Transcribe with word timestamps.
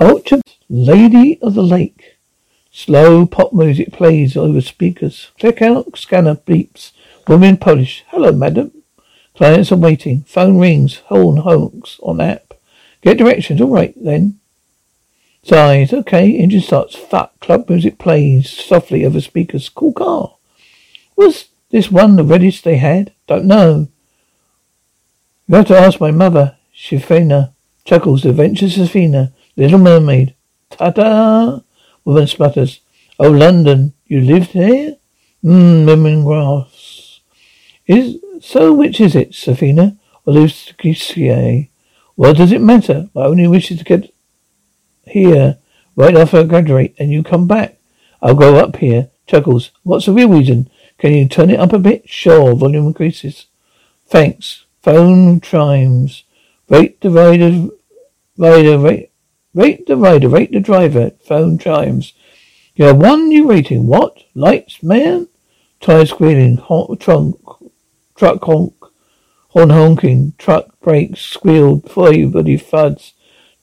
Orchard 0.00 0.40
Lady 0.70 1.38
of 1.42 1.52
the 1.52 1.62
Lake. 1.62 2.16
Slow 2.72 3.26
pop 3.26 3.52
music 3.52 3.92
plays 3.92 4.34
over 4.34 4.62
speakers. 4.62 5.30
Check 5.36 5.60
out 5.60 5.98
scanner 5.98 6.36
beeps. 6.36 6.92
Women 7.28 7.58
Polish. 7.58 8.02
Hello, 8.08 8.32
madam. 8.32 8.72
Clients 9.36 9.70
are 9.70 9.76
waiting. 9.76 10.22
Phone 10.22 10.56
rings. 10.58 11.02
Horn 11.08 11.36
honks 11.36 11.98
on 12.02 12.18
app. 12.18 12.54
Get 13.02 13.18
directions. 13.18 13.60
All 13.60 13.68
right, 13.68 13.92
then. 14.02 14.40
Sighs. 15.42 15.92
Okay. 15.92 16.30
Engine 16.30 16.62
starts. 16.62 16.96
Fuck. 16.96 17.38
Club 17.40 17.68
music 17.68 17.98
plays 17.98 18.48
softly 18.48 19.04
over 19.04 19.20
speakers. 19.20 19.68
Cool 19.68 19.92
car. 19.92 20.36
Was 21.14 21.48
this 21.68 21.90
one 21.90 22.16
the 22.16 22.24
reddest 22.24 22.64
they 22.64 22.76
had? 22.78 23.12
Don't 23.26 23.44
know. 23.44 23.88
You 25.46 25.56
have 25.56 25.66
to 25.66 25.76
ask 25.76 26.00
my 26.00 26.10
mother. 26.10 26.56
Shifina. 26.74 27.52
Chuckles. 27.84 28.24
Adventure 28.24 28.66
Safina. 28.66 29.32
Little 29.56 29.78
Mermaid. 29.78 30.34
Ta-da! 30.70 31.60
Woman 32.04 32.26
sputters. 32.26 32.80
Oh, 33.18 33.30
London. 33.30 33.94
You 34.06 34.20
lived 34.20 34.50
here? 34.50 34.96
Mmm, 35.44 35.84
lemongrass. 35.84 37.20
Is, 37.86 38.18
so 38.40 38.72
which 38.72 39.00
is 39.00 39.14
it, 39.14 39.32
Safina? 39.32 39.98
Or 40.24 40.34
Lucier? 40.34 41.68
Well, 42.16 42.34
does 42.34 42.52
it 42.52 42.60
matter? 42.60 43.08
My 43.14 43.24
only 43.24 43.46
wish 43.46 43.70
is 43.70 43.78
to 43.78 43.84
get 43.84 44.14
here 45.06 45.58
right 45.96 46.16
after 46.16 46.38
I 46.38 46.42
graduate 46.44 46.94
and 46.98 47.10
you 47.10 47.22
come 47.22 47.46
back. 47.46 47.78
I'll 48.22 48.34
grow 48.34 48.56
up 48.56 48.76
here. 48.76 49.10
Chuckles. 49.26 49.70
What's 49.82 50.06
the 50.06 50.12
real 50.12 50.28
reason? 50.28 50.68
Can 50.98 51.14
you 51.14 51.28
turn 51.28 51.50
it 51.50 51.60
up 51.60 51.72
a 51.72 51.78
bit? 51.78 52.08
Sure. 52.08 52.54
Volume 52.54 52.88
increases. 52.88 53.46
Thanks. 54.06 54.64
Phone 54.82 55.40
chimes. 55.40 56.24
Rate 56.68 57.00
the 57.00 57.10
rider, 57.10 57.68
rider, 58.36 58.78
rate, 58.78 59.09
Rate 59.52 59.86
the 59.86 59.96
rider, 59.96 60.28
rate 60.28 60.52
the 60.52 60.60
driver. 60.60 61.10
Phone 61.24 61.58
chimes. 61.58 62.12
You 62.76 62.84
have 62.84 62.98
one 62.98 63.28
new 63.28 63.48
rating. 63.48 63.86
What? 63.86 64.22
Lights, 64.34 64.80
man? 64.80 65.26
Tire 65.80 66.06
squealing. 66.06 66.56
Honk, 66.56 67.00
trunk, 67.00 67.36
truck 68.14 68.44
honk. 68.44 68.74
Horn 69.48 69.70
honking. 69.70 70.34
Truck 70.38 70.78
brakes 70.80 71.20
squealed 71.20 71.90
everybody 71.96 72.56
thuds. 72.56 73.14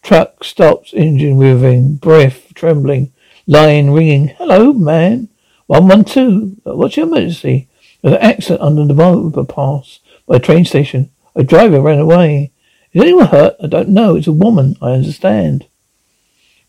Truck 0.03 0.43
stops. 0.43 0.93
Engine 0.93 1.37
revving. 1.37 2.01
Breath 2.01 2.53
trembling. 2.53 3.13
Line 3.47 3.91
ringing. 3.91 4.27
Hello, 4.27 4.73
man. 4.73 5.29
112. 5.67 6.57
Uh, 6.65 6.75
what's 6.75 6.97
your 6.97 7.07
emergency? 7.07 7.69
There's 8.01 8.15
an 8.15 8.21
accident 8.21 8.61
under 8.61 8.93
the 8.93 9.01
overpass 9.01 10.01
by 10.27 10.35
a 10.35 10.39
train 10.39 10.65
station. 10.65 11.11
A 11.33 11.43
driver 11.43 11.79
ran 11.79 11.99
away. 11.99 12.51
Is 12.91 13.01
anyone 13.01 13.27
hurt? 13.27 13.55
I 13.63 13.67
don't 13.67 13.89
know. 13.89 14.15
It's 14.15 14.27
a 14.27 14.33
woman. 14.33 14.75
I 14.81 14.91
understand. 14.91 15.66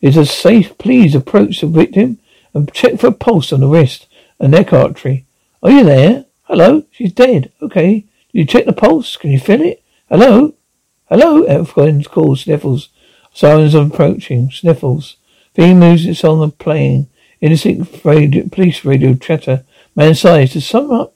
Is 0.01 0.17
it 0.17 0.27
safe? 0.27 0.79
Please 0.79 1.15
approach 1.15 1.61
the 1.61 1.67
victim 1.67 2.19
and 2.55 2.73
check 2.73 2.99
for 2.99 3.09
a 3.09 3.13
pulse 3.13 3.53
on 3.53 3.61
the 3.61 3.67
wrist 3.67 4.07
and 4.39 4.53
neck 4.53 4.73
artery. 4.73 5.27
Are 5.63 5.71
you 5.71 5.85
there? 5.85 6.27
Hello? 6.45 6.85
She's 6.91 7.13
dead. 7.13 7.53
Okay. 7.61 8.01
Did 8.33 8.39
you 8.39 8.45
check 8.45 8.65
the 8.65 8.73
pulse? 8.73 9.17
Can 9.17 9.31
you 9.31 9.41
feel 9.41 9.61
it? 9.61 9.83
Hello? 10.09 10.55
Hello? 11.07 11.43
Everyone's 11.43 12.07
calls. 12.07 12.43
Sniffles. 12.43 12.91
Sirens 13.35 13.75
are 13.75 13.87
approaching. 13.87 14.51
Sniffles. 14.51 15.17
Theme 15.55 15.81
music 15.81 16.25
on 16.25 16.41
the 16.41 16.49
plane. 16.49 17.09
Innocent 17.41 18.05
radio, 18.05 18.49
police 18.49 18.85
radio 18.85 19.15
chatter. 19.15 19.65
Man 19.97 20.15
sighs. 20.15 20.53
To 20.53 20.61
sum 20.61 20.93
up, 20.93 21.15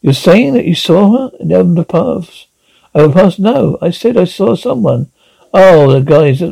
you're 0.00 0.12
saying 0.12 0.54
that 0.54 0.64
you 0.64 0.74
saw 0.74 1.30
her 1.30 1.36
in 1.40 1.48
the 1.48 1.56
overpass? 1.56 2.46
Overpass? 2.94 3.38
No. 3.38 3.76
I 3.82 3.90
said 3.90 4.16
I 4.16 4.24
saw 4.24 4.54
someone. 4.54 5.10
Oh, 5.52 5.92
the 5.92 6.00
guys 6.00 6.42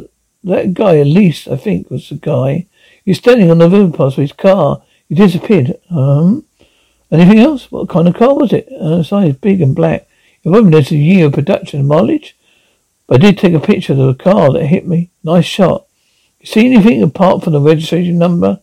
that 0.45 0.75
guy, 0.75 0.99
at 0.99 1.07
least, 1.07 1.49
I 1.49 1.57
think, 1.57 1.91
was 1.91 2.09
the 2.09 2.17
guy. 2.17 2.67
He's 3.05 3.19
standing 3.19 3.51
on 3.51 3.59
the 3.59 3.65
overpass 3.65 4.17
with 4.17 4.31
his 4.31 4.33
car. 4.33 4.83
He 5.09 5.15
disappeared. 5.15 5.79
Um, 5.91 6.45
anything 7.11 7.39
else? 7.39 7.71
What 7.71 7.89
kind 7.89 8.09
of 8.09 8.15
car 8.15 8.35
was 8.35 8.53
it? 8.53 8.69
Uh, 8.69 9.03
size 9.03 9.37
big 9.37 9.61
and 9.61 9.75
black. 9.75 10.07
It 10.43 10.51
wasn't 10.51 10.73
there's 10.73 10.93
a 10.93 10.97
year 10.97 11.27
of 11.27 11.33
production 11.33 11.87
mileage. 11.87 12.37
But 13.07 13.23
I 13.23 13.27
did 13.27 13.39
take 13.39 13.55
a 13.55 13.61
picture 13.61 13.95
of 13.95 13.99
the 13.99 14.15
car 14.15 14.53
that 14.53 14.67
hit 14.67 14.87
me. 14.87 15.11
Nice 15.25 15.47
shot. 15.47 15.87
You 16.41 16.47
see 16.47 16.67
anything 16.67 17.03
apart 17.03 17.43
from 17.43 17.55
the 17.55 17.61
registration 17.61 18.19
number? 18.19 18.61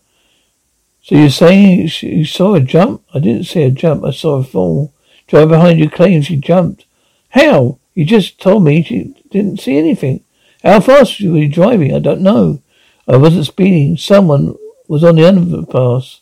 So 1.01 1.15
you're 1.15 1.29
saying 1.29 1.89
you 2.01 2.25
saw 2.25 2.55
a 2.55 2.59
jump? 2.59 3.03
I 3.13 3.19
didn't 3.19 3.45
see 3.45 3.63
a 3.63 3.71
jump. 3.71 4.03
I 4.03 4.11
saw 4.11 4.35
a 4.35 4.43
fall. 4.43 4.93
Driver 5.27 5.51
behind 5.51 5.79
you 5.79 5.89
claims 5.89 6.27
she 6.27 6.37
jumped. 6.37 6.85
How? 7.29 7.79
You 7.93 8.05
just 8.05 8.39
told 8.39 8.63
me 8.63 8.83
she 8.83 9.15
didn't 9.29 9.59
see 9.59 9.77
anything. 9.77 10.24
How 10.65 10.79
fast 10.79 11.21
were 11.21 11.37
you 11.37 11.47
driving? 11.47 11.93
I 11.93 11.99
don't 11.99 12.21
know. 12.21 12.59
I 13.07 13.17
wasn't 13.17 13.45
speeding. 13.45 13.97
Someone 13.97 14.55
was 14.87 15.03
on 15.03 15.15
the 15.15 15.21
underpass. 15.21 16.21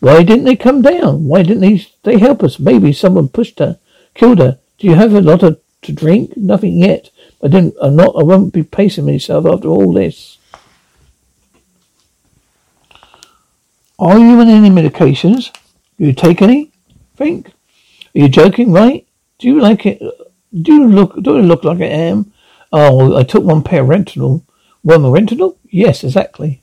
Why 0.00 0.22
didn't 0.22 0.44
they 0.44 0.56
come 0.56 0.82
down? 0.82 1.24
Why 1.24 1.42
didn't 1.42 1.62
they, 1.62 1.86
they 2.02 2.18
help 2.18 2.42
us? 2.42 2.58
Maybe 2.58 2.92
someone 2.92 3.28
pushed 3.28 3.58
her, 3.58 3.78
killed 4.14 4.38
her. 4.38 4.58
Do 4.78 4.86
you 4.86 4.94
have 4.94 5.14
a 5.14 5.22
lot 5.22 5.42
of, 5.42 5.58
to 5.82 5.92
drink? 5.92 6.36
Nothing 6.36 6.76
yet. 6.76 7.10
I 7.42 7.48
didn't. 7.48 7.74
I'm 7.80 7.96
not. 7.96 8.14
I 8.16 8.22
won't 8.22 8.52
be 8.52 8.62
pacing 8.62 9.06
myself 9.06 9.46
after 9.46 9.68
all 9.68 9.92
this. 9.92 10.36
Are 13.98 14.18
you 14.18 14.40
on 14.40 14.48
any 14.48 14.68
medications? 14.68 15.50
Do 15.98 16.04
you 16.04 16.12
take 16.12 16.42
any? 16.42 16.72
Think. 17.16 17.48
Are 17.48 17.52
you 18.18 18.28
joking? 18.28 18.72
Right? 18.72 19.06
Do 19.38 19.48
you 19.48 19.60
like 19.60 19.86
it? 19.86 20.02
Do 20.52 20.72
you 20.74 20.88
look? 20.88 21.22
Do 21.22 21.38
I 21.38 21.40
look 21.40 21.64
like 21.64 21.80
I 21.80 21.86
am? 21.86 22.32
Oh, 22.72 23.16
I 23.16 23.22
took 23.22 23.44
one 23.44 23.62
parental. 23.62 24.44
One 24.82 25.02
parental? 25.02 25.58
Yes, 25.70 26.04
exactly. 26.04 26.62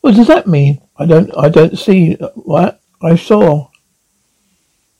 What 0.00 0.14
does 0.14 0.28
that 0.28 0.46
mean? 0.46 0.80
I 0.96 1.04
don't. 1.04 1.36
I 1.36 1.48
don't 1.48 1.76
see 1.76 2.14
what 2.34 2.80
I 3.02 3.16
saw. 3.16 3.70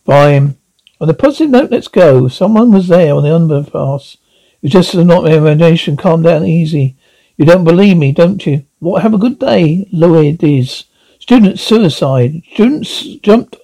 Fine. 0.05 0.37
Um, 0.37 0.57
on 1.01 1.09
the 1.09 1.15
positive 1.15 1.51
note, 1.51 1.71
let's 1.71 1.89
go. 1.89 2.27
Someone 2.27 2.73
was 2.73 2.89
there 2.89 3.15
on 3.15 3.23
the 3.23 3.29
underpass. 3.29 4.17
It's 4.63 4.73
just 4.73 4.95
not 4.95 5.23
my 5.23 5.31
imagination. 5.31 5.97
Calm 5.97 6.23
down, 6.23 6.45
easy. 6.45 6.97
You 7.37 7.45
don't 7.45 7.65
believe 7.65 7.97
me, 7.97 8.13
don't 8.13 8.45
you? 8.47 8.65
What? 8.81 9.03
Have 9.03 9.15
a 9.15 9.19
good 9.19 9.39
day, 9.39 9.87
Louis. 9.93 10.85
Student 11.27 11.59
suicide. 11.59 12.43
Students 12.53 13.17
jumped 13.17 13.57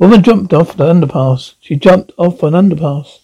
Woman 0.00 0.24
jumped 0.24 0.52
off 0.52 0.76
the 0.76 0.92
underpass. 0.92 1.54
She 1.60 1.76
jumped 1.76 2.10
off 2.18 2.42
an 2.42 2.54
underpass. 2.54 3.20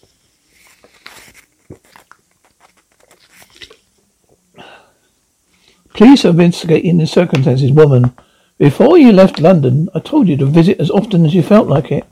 Police 5.94 6.24
are 6.24 6.28
investigating 6.28 6.98
the 6.98 7.08
circumstances, 7.08 7.72
woman. 7.72 8.16
Before 8.56 8.96
you 8.96 9.10
left 9.10 9.40
London, 9.40 9.88
I 9.96 9.98
told 9.98 10.28
you 10.28 10.36
to 10.36 10.46
visit 10.46 10.78
as 10.78 10.88
often 10.88 11.26
as 11.26 11.34
you 11.34 11.42
felt 11.42 11.66
like 11.66 11.90
it. 11.90 12.04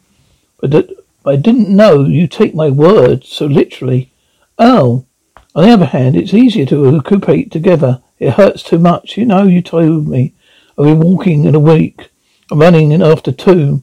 But, 0.58 0.73
that, 0.73 0.90
I 1.25 1.37
didn't 1.37 1.69
know 1.69 2.05
you 2.05 2.26
take 2.26 2.52
my 2.52 2.69
word 2.69 3.23
so 3.23 3.46
literally. 3.46 4.11
Oh. 4.58 5.06
On 5.55 5.62
the 5.62 5.70
other 5.70 5.87
hand, 5.87 6.16
it's 6.16 6.34
easier 6.34 6.66
to 6.66 6.96
recuperate 6.96 7.52
together. 7.52 8.02
It 8.19 8.34
hurts 8.34 8.64
too 8.64 8.81
much. 8.81 9.16
You 9.16 9.25
know, 9.25 9.44
you 9.44 9.62
told 9.62 10.08
me. 10.08 10.34
I've 10.81 10.87
been 10.87 11.00
walking 11.00 11.44
in 11.44 11.55
a 11.55 11.61
week, 11.61 12.09
running 12.50 12.91
in 12.91 13.03
after 13.03 13.32
two. 13.32 13.82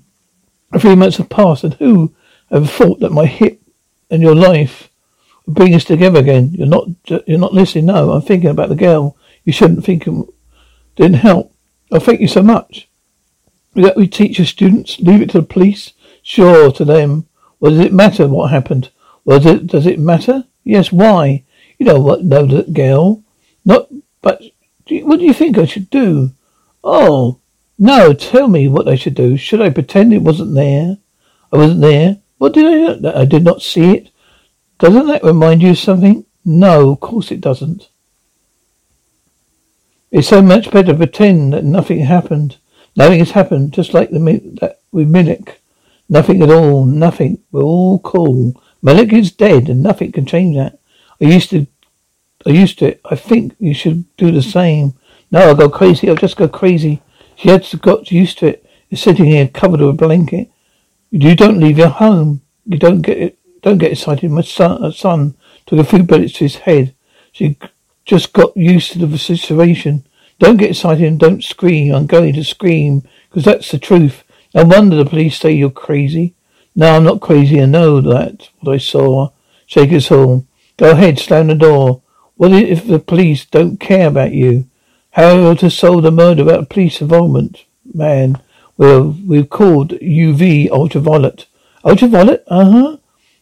A 0.73 0.79
few 0.79 0.95
months 0.95 1.17
have 1.17 1.29
passed, 1.29 1.63
and 1.63 1.75
who 1.75 2.15
ever 2.49 2.65
thought 2.65 3.01
that 3.01 3.11
my 3.11 3.27
hip 3.27 3.61
and 4.09 4.19
your 4.19 4.33
life 4.33 4.89
would 5.45 5.55
bring 5.55 5.75
us 5.75 5.83
together 5.83 6.19
again? 6.19 6.53
You're 6.53 6.65
not, 6.65 6.87
you're 7.05 7.37
not 7.37 7.53
listening. 7.53 7.85
No, 7.85 8.13
I'm 8.13 8.23
thinking 8.23 8.49
about 8.49 8.69
the 8.69 8.75
girl. 8.75 9.15
You 9.45 9.53
shouldn't 9.53 9.85
think 9.85 10.07
it 10.07 10.13
didn't 10.95 11.17
help. 11.17 11.53
Oh, 11.91 11.99
thank 11.99 12.19
you 12.19 12.27
so 12.27 12.41
much. 12.41 12.89
That 13.75 13.95
we 13.95 14.07
teach 14.07 14.39
your 14.39 14.47
students, 14.47 14.99
leave 14.99 15.21
it 15.21 15.29
to 15.29 15.41
the 15.41 15.45
police. 15.45 15.93
Sure, 16.23 16.71
to 16.71 16.83
them. 16.83 17.27
Well, 17.59 17.73
does 17.73 17.85
it 17.85 17.93
matter 17.93 18.27
what 18.27 18.49
happened? 18.49 18.89
Well, 19.23 19.39
does 19.39 19.53
it, 19.53 19.67
does 19.67 19.85
it 19.85 19.99
matter? 19.99 20.45
Yes, 20.63 20.91
why? 20.91 21.43
You 21.77 21.85
know 21.85 21.99
what, 21.99 22.23
know 22.23 22.47
that 22.47 22.73
girl. 22.73 23.23
Not, 23.63 23.87
but 24.23 24.41
what 24.89 25.19
do 25.19 25.25
you 25.25 25.33
think 25.33 25.59
I 25.59 25.65
should 25.65 25.91
do? 25.91 26.31
Oh, 26.89 27.41
no, 27.77 28.13
tell 28.13 28.47
me 28.47 28.69
what 28.69 28.87
I 28.87 28.95
should 28.95 29.13
do. 29.13 29.35
Should 29.35 29.59
I 29.59 29.69
pretend 29.69 30.13
it 30.13 30.21
wasn't 30.21 30.55
there? 30.55 30.97
I 31.51 31.57
wasn't 31.57 31.81
there? 31.81 32.19
What 32.37 32.53
did 32.53 33.05
I, 33.05 33.21
I 33.21 33.25
did 33.25 33.43
not 33.43 33.61
see 33.61 33.91
it? 33.91 34.09
Doesn't 34.79 35.07
that 35.07 35.21
remind 35.21 35.61
you 35.61 35.71
of 35.71 35.77
something? 35.77 36.25
No, 36.45 36.91
of 36.91 37.01
course 37.01 37.29
it 37.29 37.41
doesn't. 37.41 37.89
It's 40.11 40.29
so 40.29 40.41
much 40.41 40.71
better 40.71 40.93
to 40.93 40.97
pretend 40.97 41.51
that 41.51 41.65
nothing 41.65 41.99
happened. 41.99 42.55
Nothing 42.95 43.19
has 43.19 43.31
happened, 43.31 43.73
just 43.73 43.93
like 43.93 44.09
the 44.09 44.19
that 44.61 44.79
with 44.93 45.11
Milik. 45.11 45.57
Nothing 46.07 46.41
at 46.41 46.49
all, 46.49 46.85
nothing. 46.85 47.39
We're 47.51 47.63
all 47.63 47.99
cool. 47.99 48.63
Milik 48.81 49.11
is 49.11 49.29
dead, 49.29 49.67
and 49.67 49.83
nothing 49.83 50.13
can 50.13 50.25
change 50.25 50.55
that. 50.55 50.79
I 51.21 51.25
used 51.25 51.49
to, 51.49 51.67
I 52.45 52.51
used 52.51 52.79
to. 52.79 52.97
I 53.03 53.17
think 53.17 53.57
you 53.59 53.73
should 53.73 54.05
do 54.15 54.31
the 54.31 54.41
same. 54.41 54.93
No, 55.31 55.41
I'll 55.41 55.55
go 55.55 55.69
crazy. 55.69 56.09
I'll 56.09 56.15
just 56.15 56.37
go 56.37 56.47
crazy. 56.47 57.01
She 57.35 57.49
had 57.49 57.67
got 57.81 58.11
used 58.11 58.39
to 58.39 58.47
it. 58.47 58.65
You're 58.89 58.97
sitting 58.97 59.25
here 59.25 59.47
covered 59.47 59.81
with 59.81 59.89
a 59.89 59.93
blanket. 59.93 60.49
You 61.11 61.35
don't 61.35 61.59
leave 61.59 61.77
your 61.77 61.89
home. 61.89 62.41
You 62.65 62.77
don't 62.77 63.01
get 63.01 63.17
it. 63.17 63.39
Don't 63.61 63.77
get 63.77 63.91
excited. 63.91 64.31
My 64.31 64.41
son, 64.41 64.83
uh, 64.83 64.91
son 64.91 65.35
took 65.65 65.79
a 65.79 65.83
few 65.83 66.03
bullets 66.03 66.33
to 66.33 66.45
his 66.45 66.57
head. 66.57 66.93
She 67.31 67.57
just 68.05 68.31
got 68.33 68.55
used 68.55 68.93
to 68.93 69.05
the 69.05 69.17
situation. 69.17 70.05
Don't 70.39 70.57
get 70.57 70.69
excited 70.69 71.05
and 71.05 71.19
don't 71.19 71.43
scream. 71.43 71.93
I'm 71.93 72.07
going 72.07 72.33
to 72.33 72.43
scream 72.43 73.03
because 73.29 73.45
that's 73.45 73.71
the 73.71 73.79
truth. 73.79 74.23
No 74.53 74.63
wonder 74.63 74.95
the 74.95 75.05
police 75.09 75.37
say 75.37 75.51
you're 75.51 75.69
crazy. 75.69 76.35
No, 76.75 76.95
I'm 76.95 77.03
not 77.03 77.21
crazy. 77.21 77.61
I 77.61 77.65
know 77.65 77.99
that. 78.01 78.49
What 78.59 78.73
I 78.73 78.77
saw. 78.77 79.31
Shake 79.65 79.89
his 79.89 80.07
Hall. 80.07 80.45
Go 80.77 80.91
ahead, 80.91 81.19
slam 81.19 81.47
the 81.47 81.55
door. 81.55 82.01
What 82.35 82.51
if 82.53 82.87
the 82.87 82.99
police 82.99 83.45
don't 83.45 83.79
care 83.79 84.07
about 84.07 84.31
you? 84.31 84.69
How 85.17 85.55
to 85.55 85.71
solve 85.71 86.03
the 86.03 86.11
murder 86.11 86.43
without 86.45 86.69
police 86.69 87.01
involvement? 87.01 87.65
Man, 87.91 88.39
well, 88.77 89.17
we've 89.25 89.49
called 89.49 89.93
UV 89.93 90.69
ultraviolet. 90.69 91.47
Ultraviolet? 91.83 92.43
Uh-huh. 92.45 92.97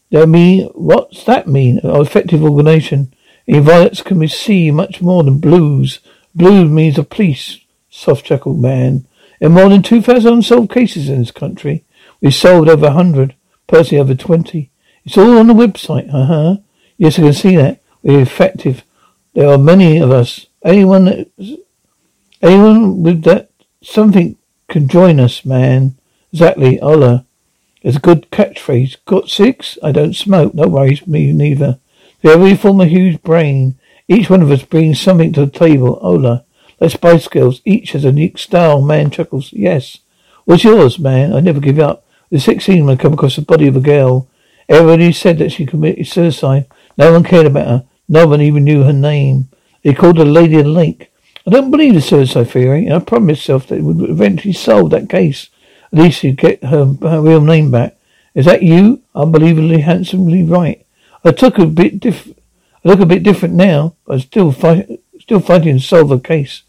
That 0.09 0.29
mean, 0.29 0.67
what's 0.67 1.25
that 1.25 1.49
mean? 1.49 1.79
An 1.79 1.99
effective 1.99 2.41
organization. 2.41 3.13
In 3.45 3.63
Violets 3.63 4.01
can 4.01 4.19
be 4.19 4.27
see 4.27 4.71
much 4.71 5.01
more 5.01 5.21
than 5.25 5.39
blues. 5.39 5.99
Blue 6.33 6.65
means 6.69 6.97
a 6.97 7.03
police, 7.03 7.59
soft 7.89 8.25
chuckled 8.25 8.61
man. 8.61 9.05
In 9.41 9.51
more 9.51 9.67
than 9.67 9.83
2,000 9.83 10.31
unsolved 10.31 10.71
cases 10.71 11.09
in 11.09 11.19
this 11.19 11.31
country. 11.31 11.83
We've 12.21 12.33
solved 12.33 12.69
over 12.69 12.85
a 12.85 12.95
100, 12.95 13.35
personally 13.67 13.99
over 13.99 14.15
20. 14.15 14.71
It's 15.03 15.17
all 15.17 15.37
on 15.37 15.47
the 15.47 15.53
website, 15.53 16.07
uh-huh. 16.07 16.55
Yes, 16.97 17.19
I 17.19 17.23
can 17.23 17.33
see 17.33 17.57
that. 17.57 17.81
We're 18.01 18.21
effective. 18.21 18.85
There 19.33 19.49
are 19.49 19.57
many 19.57 19.97
of 19.97 20.11
us. 20.11 20.45
Anyone 20.63 21.05
that, 21.05 21.64
anyone 22.41 23.03
with 23.03 23.23
that 23.23 23.49
something 23.81 24.37
can 24.67 24.87
join 24.87 25.19
us, 25.19 25.45
man. 25.45 25.95
Exactly, 26.31 26.79
Ola. 26.79 27.25
It's 27.81 27.97
a 27.97 28.01
good 28.01 28.29
catchphrase. 28.31 28.97
Got 29.05 29.29
six? 29.29 29.77
I 29.83 29.91
don't 29.91 30.15
smoke. 30.15 30.53
No 30.55 30.67
worries, 30.67 30.99
for 30.99 31.09
me 31.09 31.31
neither. 31.31 31.79
We 32.23 32.55
form 32.55 32.81
a 32.81 32.87
huge 32.87 33.21
brain. 33.21 33.77
Each 34.07 34.29
one 34.29 34.41
of 34.41 34.51
us 34.51 34.63
brings 34.63 34.99
something 34.99 35.33
to 35.33 35.45
the 35.45 35.51
table. 35.51 35.99
Ola, 36.01 36.43
like 36.79 36.91
Spice 36.91 37.27
Girls, 37.27 37.61
each 37.63 37.91
has 37.91 38.03
a 38.03 38.09
unique 38.09 38.37
style. 38.39 38.81
Man 38.81 39.11
chuckles. 39.11 39.53
Yes. 39.53 39.99
What's 40.45 40.63
yours, 40.63 40.97
man? 40.97 41.33
I 41.33 41.39
never 41.39 41.59
give 41.59 41.79
up. 41.79 42.05
The 42.31 42.39
16 42.39 42.85
when 42.85 42.97
I 42.97 43.01
come 43.01 43.13
across 43.13 43.35
the 43.35 43.43
body 43.43 43.67
of 43.67 43.75
a 43.75 43.79
girl. 43.79 44.27
Everybody 44.67 45.11
said 45.11 45.37
that 45.37 45.51
she 45.51 45.67
committed 45.67 46.07
suicide. 46.07 46.65
No 46.97 47.11
one 47.11 47.23
cared 47.23 47.45
about 47.45 47.67
her. 47.67 47.85
No 48.09 48.27
one 48.27 48.41
even 48.41 48.63
knew 48.63 48.83
her 48.83 48.93
name. 48.93 49.49
They 49.83 49.93
called 49.93 50.17
her 50.17 50.25
Lady 50.25 50.57
of 50.57 50.65
the 50.65 50.71
Lake. 50.71 51.11
I 51.47 51.51
don't 51.51 51.71
believe 51.71 51.93
the 51.93 52.01
suicide 52.01 52.49
theory, 52.49 52.85
and 52.85 52.95
I 52.95 52.99
promised 52.99 53.41
myself 53.41 53.67
that 53.67 53.77
it 53.77 53.83
would 53.83 54.09
eventually 54.09 54.53
solve 54.53 54.89
that 54.91 55.09
case. 55.09 55.49
At 55.93 55.99
least 55.99 56.23
you'd 56.23 56.37
get 56.37 56.63
her, 56.63 56.85
her 57.01 57.21
real 57.21 57.41
name 57.41 57.69
back. 57.69 57.95
Is 58.33 58.45
that 58.45 58.63
you? 58.63 59.01
Unbelievably 59.13 59.81
handsomely 59.81 60.43
right. 60.43 60.85
I 61.23 61.31
took 61.31 61.57
a 61.57 61.65
bit 61.65 61.99
diff- 61.99 62.33
I 62.83 62.89
look 62.89 62.99
a 62.99 63.05
bit 63.05 63.23
different 63.23 63.53
now, 63.53 63.95
but 64.05 64.13
I'm 64.13 64.19
still 64.19 64.51
fight- 64.51 64.99
still 65.19 65.39
fighting 65.39 65.77
to 65.77 65.83
solve 65.83 66.11
a 66.11 66.19
case. 66.19 66.63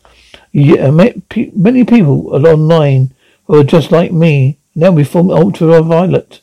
Yeah, 0.52 0.88
I 0.88 0.90
met 0.90 1.29
pe- 1.29 1.50
many 1.55 1.84
people 1.84 2.34
online 2.34 3.12
who 3.46 3.61
are 3.61 3.64
just 3.64 3.90
like 3.90 4.12
me. 4.12 4.58
Now 4.75 4.90
we 4.90 5.05
form 5.05 5.31
ultraviolet. 5.31 6.40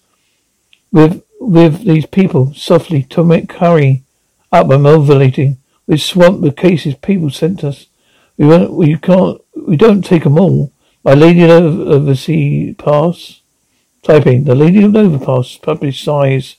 With 0.92 1.24
with 1.40 1.84
these 1.84 2.06
people 2.06 2.54
softly 2.54 3.04
Tomek 3.04 3.50
Curry 3.50 4.04
up 4.52 4.70
I'm 4.70 4.84
ovulating. 4.84 5.58
We're 5.88 5.98
swamped 5.98 6.42
with 6.42 6.56
cases 6.56 6.96
people 6.96 7.30
sent 7.30 7.64
us. 7.64 7.88
We 8.38 8.48
won't, 8.48 8.74
we 8.74 8.98
can't 8.98 9.40
we 9.56 9.78
don't 9.78 10.04
take 10.04 10.24
them 10.24 10.40
all. 10.40 10.72
My 11.04 11.14
lady 11.14 11.44
of 11.44 11.80
oversea 11.80 12.74
pass. 12.74 13.42
Typing 14.02 14.44
the 14.44 14.56
lady 14.56 14.84
of 14.84 14.96
overpass 14.96 15.58
published 15.58 16.04
size 16.04 16.58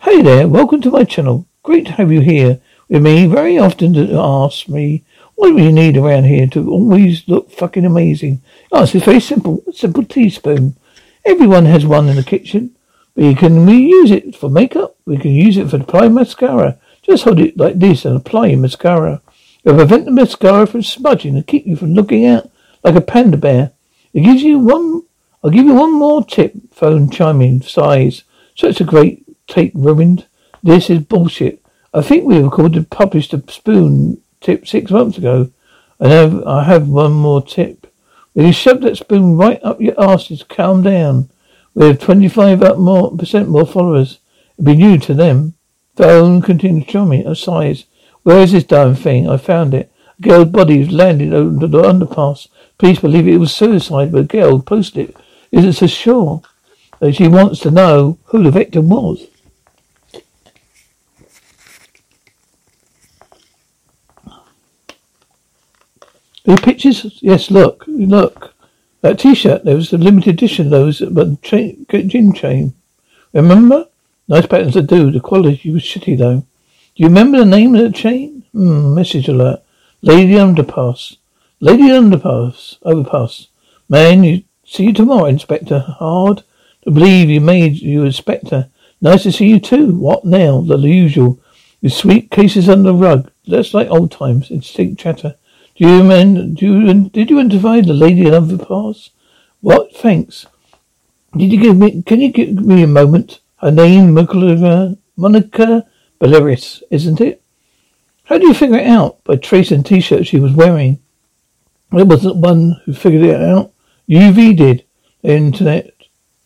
Hey 0.00 0.20
there, 0.20 0.46
welcome 0.46 0.80
to 0.82 0.90
my 0.90 1.04
channel. 1.04 1.46
Great 1.62 1.86
to 1.86 1.92
have 1.92 2.12
you 2.12 2.20
here 2.20 2.60
with 2.88 3.02
me. 3.02 3.26
Very 3.26 3.56
often 3.56 3.92
to 3.94 4.18
ask 4.18 4.68
me, 4.68 5.04
what 5.36 5.48
do 5.48 5.62
you 5.62 5.72
need 5.72 5.96
around 5.96 6.24
here 6.24 6.46
to 6.48 6.70
always 6.70 7.26
look 7.28 7.50
fucking 7.50 7.84
amazing? 7.84 8.42
Oh, 8.72 8.82
it's 8.82 8.92
very 8.92 9.20
simple. 9.20 9.62
A 9.66 9.72
simple 9.72 10.04
teaspoon. 10.04 10.76
Everyone 11.24 11.64
has 11.64 11.86
one 11.86 12.08
in 12.08 12.16
the 12.16 12.22
kitchen. 12.22 12.76
We 13.14 13.34
can 13.34 13.64
we 13.64 13.76
use 13.78 14.10
it 14.10 14.36
for 14.36 14.50
makeup. 14.50 14.96
We 15.06 15.18
can 15.18 15.30
use 15.30 15.56
it 15.56 15.70
for 15.70 15.76
applying 15.76 16.14
mascara. 16.14 16.78
Just 17.02 17.24
hold 17.24 17.38
it 17.38 17.56
like 17.56 17.78
this 17.78 18.04
and 18.04 18.16
apply 18.16 18.48
your 18.48 18.58
mascara. 18.58 19.22
It'll 19.66 19.78
prevent 19.78 20.04
the 20.04 20.12
mascara 20.12 20.64
from 20.64 20.82
smudging 20.82 21.34
and 21.34 21.44
keep 21.44 21.66
you 21.66 21.74
from 21.74 21.92
looking 21.92 22.24
out 22.24 22.48
like 22.84 22.94
a 22.94 23.00
panda 23.00 23.36
bear. 23.36 23.72
It 24.14 24.20
gives 24.20 24.44
you 24.44 24.60
one. 24.60 25.02
I'll 25.42 25.50
give 25.50 25.66
you 25.66 25.74
one 25.74 25.92
more 25.92 26.24
tip. 26.24 26.54
Phone 26.70 27.10
chiming 27.10 27.62
size. 27.62 28.22
Such 28.54 28.80
a 28.80 28.84
great 28.84 29.24
tape 29.48 29.72
ruined. 29.74 30.26
This 30.62 30.88
is 30.88 31.00
bullshit. 31.00 31.60
I 31.92 32.00
think 32.00 32.24
we 32.24 32.38
recorded 32.38 32.90
published 32.90 33.34
a 33.34 33.42
spoon 33.50 34.22
tip 34.40 34.68
six 34.68 34.92
months 34.92 35.18
ago. 35.18 35.50
I 35.98 36.08
have 36.10 36.46
I 36.46 36.62
have 36.62 36.88
one 36.88 37.14
more 37.14 37.42
tip. 37.42 37.92
When 38.34 38.46
you 38.46 38.52
shove 38.52 38.82
that 38.82 38.98
spoon 38.98 39.36
right 39.36 39.58
up 39.64 39.80
your 39.80 39.94
arses, 39.94 40.46
calm 40.46 40.84
down. 40.84 41.28
We 41.74 41.88
have 41.88 41.98
twenty 41.98 42.28
five 42.28 42.62
up 42.62 42.78
more 42.78 43.16
percent 43.16 43.48
more 43.48 43.66
followers. 43.66 44.20
It'd 44.54 44.64
be 44.64 44.76
new 44.76 44.96
to 44.98 45.12
them. 45.12 45.54
Phone 45.96 46.40
to 46.40 47.04
me 47.04 47.24
uh, 47.24 47.32
a 47.32 47.34
size. 47.34 47.86
Where 48.26 48.40
is 48.40 48.50
this 48.50 48.64
damn 48.64 48.96
thing? 48.96 49.28
I 49.28 49.36
found 49.36 49.72
it. 49.72 49.88
A 50.18 50.22
girl's 50.22 50.48
body 50.48 50.80
was 50.80 50.90
landed 50.90 51.32
under 51.32 51.68
the 51.68 51.80
underpass. 51.80 52.48
Police 52.76 52.98
believe 52.98 53.28
it 53.28 53.36
was 53.36 53.54
suicide, 53.54 54.10
but 54.10 54.22
a 54.22 54.24
girl 54.24 54.60
posted 54.60 55.10
it. 55.10 55.16
Isn't 55.52 55.74
so 55.74 55.86
sure. 55.86 56.42
She 57.12 57.28
wants 57.28 57.60
to 57.60 57.70
know 57.70 58.18
who 58.24 58.42
the 58.42 58.50
victim 58.50 58.88
was. 58.88 59.28
The 66.46 66.56
pictures? 66.56 67.20
Yes, 67.22 67.48
look, 67.52 67.84
look. 67.86 68.54
That 69.02 69.20
T-shirt, 69.20 69.64
there 69.64 69.76
was 69.76 69.92
a 69.92 69.98
limited 69.98 70.34
edition. 70.34 70.70
Those, 70.70 70.98
but 70.98 71.42
chain, 71.42 71.86
gin 71.88 72.32
chain. 72.32 72.74
Remember? 73.32 73.86
Nice 74.26 74.46
patterns 74.46 74.72
to 74.72 74.82
do. 74.82 75.12
The 75.12 75.20
quality 75.20 75.70
was 75.70 75.84
shitty 75.84 76.18
though. 76.18 76.44
Do 76.96 77.02
you 77.02 77.08
remember 77.08 77.36
the 77.36 77.44
name 77.44 77.74
of 77.74 77.82
the 77.82 77.92
chain? 77.92 78.44
Hmm. 78.52 78.94
Message 78.94 79.28
alert. 79.28 79.62
Lady 80.00 80.32
Underpass. 80.32 81.18
Lady 81.60 81.90
Underpass. 81.90 82.78
Overpass. 82.84 83.48
Man, 83.86 84.24
you 84.24 84.44
see 84.64 84.84
you 84.84 84.92
tomorrow, 84.94 85.26
Inspector. 85.26 85.78
Hard. 85.78 86.42
To 86.84 86.90
believe 86.90 87.28
you 87.28 87.42
made 87.42 87.74
you 87.74 88.04
Inspector. 88.04 88.70
Nice 89.02 89.24
to 89.24 89.32
see 89.32 89.46
you 89.46 89.60
too. 89.60 89.94
What 89.94 90.24
now? 90.24 90.62
The 90.62 90.78
usual. 90.78 91.38
Your 91.82 91.90
sweet 91.90 92.30
cases 92.30 92.66
under 92.66 92.92
the 92.92 92.94
rug. 92.94 93.30
Just 93.44 93.74
like 93.74 93.90
old 93.90 94.10
times. 94.10 94.50
Instinct 94.50 94.98
chatter. 94.98 95.34
Do 95.74 95.86
you 95.86 96.02
man? 96.02 96.54
Do 96.54 96.80
you? 96.80 97.10
Did 97.10 97.28
you 97.28 97.38
identify 97.38 97.82
the 97.82 97.92
lady 97.92 98.22
Underpass? 98.22 99.10
What? 99.60 99.94
Thanks. 99.94 100.46
Did 101.36 101.52
you 101.52 101.60
give 101.60 101.76
me? 101.76 102.00
Can 102.00 102.22
you 102.22 102.32
give 102.32 102.54
me 102.54 102.84
a 102.84 102.86
moment? 102.86 103.40
Her 103.56 103.70
name, 103.70 104.14
Monica, 104.14 104.96
Monica 105.14 105.86
Baleris, 106.20 106.82
isn't 106.90 107.20
it? 107.20 107.42
How 108.24 108.38
do 108.38 108.46
you 108.46 108.54
figure 108.54 108.78
it 108.78 108.86
out? 108.86 109.22
By 109.24 109.36
tracing 109.36 109.82
t-shirt 109.82 110.26
she 110.26 110.40
was 110.40 110.52
wearing. 110.52 111.00
It 111.92 112.06
wasn't 112.06 112.36
one 112.36 112.80
who 112.84 112.92
figured 112.92 113.24
it 113.24 113.40
out. 113.40 113.72
UV 114.08 114.56
did. 114.56 114.84
Internet. 115.22 115.92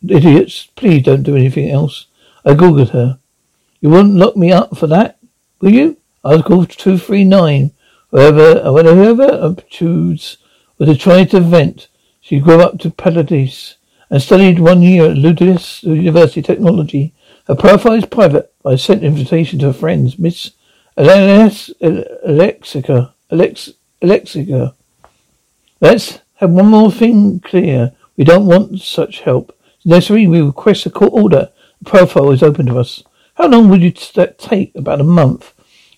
Idiots. 0.07 0.69
Please 0.77 1.03
don't 1.05 1.23
do 1.23 1.37
anything 1.37 1.71
else. 1.71 2.07
I 2.45 2.55
googled 2.55 2.91
her. 2.91 3.19
You 3.81 3.91
wouldn't 3.91 4.17
lock 4.17 4.37
me 4.37 4.53
up 4.53 4.77
for 4.77 4.87
that, 4.89 5.19
will 5.61 5.73
you? 5.73 5.97
Article 6.23 6.67
239. 6.67 7.71
Whoever, 8.11 8.61
whoever 8.61 9.57
choose 9.69 10.37
was 10.79 10.99
try 10.99 11.25
to 11.25 11.41
vent. 11.41 11.89
She 12.21 12.41
grew 12.41 12.61
up 12.61 12.79
to 12.81 12.91
Paradise 12.91 13.77
and 14.11 14.21
studied 14.21 14.59
one 14.59 14.83
year 14.83 15.11
at 15.11 15.17
Lodz 15.17 15.83
University 15.83 16.43
Technology. 16.43 17.15
Her 17.51 17.57
profile 17.57 17.95
is 17.95 18.07
private. 18.07 18.55
I 18.65 18.77
sent 18.77 19.01
an 19.01 19.09
invitation 19.09 19.59
to 19.59 19.67
her 19.67 19.73
friends, 19.73 20.21
Miss 20.21 20.53
Alexica. 20.97 21.75
Alex, 23.29 23.73
Alexica. 24.01 24.75
Let's 25.81 26.21
have 26.35 26.51
one 26.51 26.69
more 26.69 26.93
thing 26.93 27.41
clear. 27.41 27.91
We 28.17 28.23
don't 28.23 28.47
want 28.47 28.81
such 28.81 29.23
help. 29.23 29.53
Necessary 29.85 30.29
we 30.29 30.41
request 30.41 30.87
a 30.87 30.91
court 30.91 31.13
order. 31.13 31.51
The 31.83 31.91
profile 31.91 32.31
is 32.31 32.45
open 32.45 32.67
to 32.67 32.79
us. 32.79 33.03
How 33.35 33.49
long 33.49 33.69
would 33.69 33.83
you 33.83 33.91
take? 33.91 34.73
About 34.77 35.01
a 35.01 35.05
month. 35.05 35.53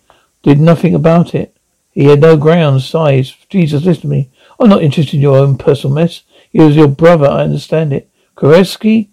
did 0.42 0.58
nothing 0.58 0.92
about 0.92 1.36
it. 1.36 1.56
He 1.92 2.06
had 2.06 2.20
no 2.20 2.36
grounds, 2.36 2.84
size. 2.84 3.36
Jesus, 3.48 3.84
listen 3.84 4.02
to 4.02 4.08
me. 4.08 4.28
I'm 4.58 4.68
not 4.68 4.82
interested 4.82 5.14
in 5.14 5.22
your 5.22 5.36
own 5.36 5.56
personal 5.56 5.94
mess. 5.94 6.22
He 6.50 6.60
was 6.60 6.74
your 6.74 6.88
brother, 6.88 7.28
I 7.28 7.42
understand 7.42 7.92
it. 7.92 8.10
Koreski 8.36 9.08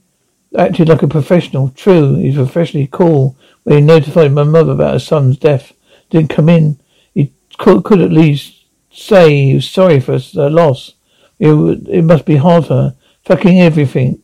acted 0.57 0.89
like 0.89 1.03
a 1.03 1.07
professional. 1.07 1.69
True, 1.69 2.15
he's 2.15 2.35
professionally 2.35 2.89
cool, 2.91 3.37
when 3.63 3.77
he 3.77 3.83
notified 3.83 4.31
my 4.31 4.43
mother 4.43 4.71
about 4.71 4.93
her 4.93 4.99
son's 4.99 5.37
death, 5.37 5.73
didn't 6.09 6.31
come 6.31 6.49
in. 6.49 6.79
He 7.13 7.31
could, 7.59 7.83
could 7.83 8.01
at 8.01 8.11
least 8.11 8.65
say 8.91 9.45
he 9.45 9.55
was 9.55 9.69
sorry 9.69 9.99
for 9.99 10.17
her 10.17 10.49
loss. 10.49 10.95
It, 11.37 11.51
it 11.87 12.01
must 12.01 12.25
be 12.25 12.37
hard 12.37 12.65
for 12.65 12.73
her. 12.73 12.95
Fucking 13.25 13.61
everything. 13.61 14.23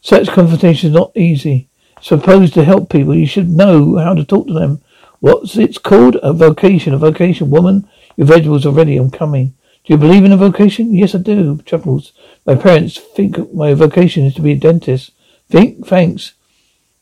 Such 0.00 0.28
confrontation 0.28 0.90
is 0.90 0.94
not 0.94 1.16
easy. 1.16 1.68
supposed 2.00 2.54
to 2.54 2.64
help 2.64 2.90
people. 2.90 3.14
You 3.14 3.26
should 3.26 3.50
know 3.50 3.96
how 3.96 4.14
to 4.14 4.24
talk 4.24 4.46
to 4.46 4.52
them. 4.52 4.80
What's 5.20 5.56
it 5.56 5.82
called? 5.82 6.16
A 6.22 6.32
vocation. 6.32 6.94
A 6.94 6.98
vocation, 6.98 7.50
woman. 7.50 7.88
Your 8.16 8.26
vegetables 8.26 8.64
are 8.66 8.72
ready. 8.72 8.96
I'm 8.96 9.10
coming. 9.10 9.54
Do 9.84 9.94
you 9.94 9.96
believe 9.96 10.24
in 10.24 10.32
a 10.32 10.36
vocation? 10.36 10.94
Yes, 10.94 11.14
I 11.14 11.18
do. 11.18 11.60
Chuckles. 11.64 12.12
My 12.46 12.54
parents 12.54 12.98
think 12.98 13.52
my 13.52 13.74
vocation 13.74 14.24
is 14.24 14.34
to 14.34 14.42
be 14.42 14.52
a 14.52 14.56
dentist. 14.56 15.10
Think? 15.48 15.86
Thanks. 15.86 16.34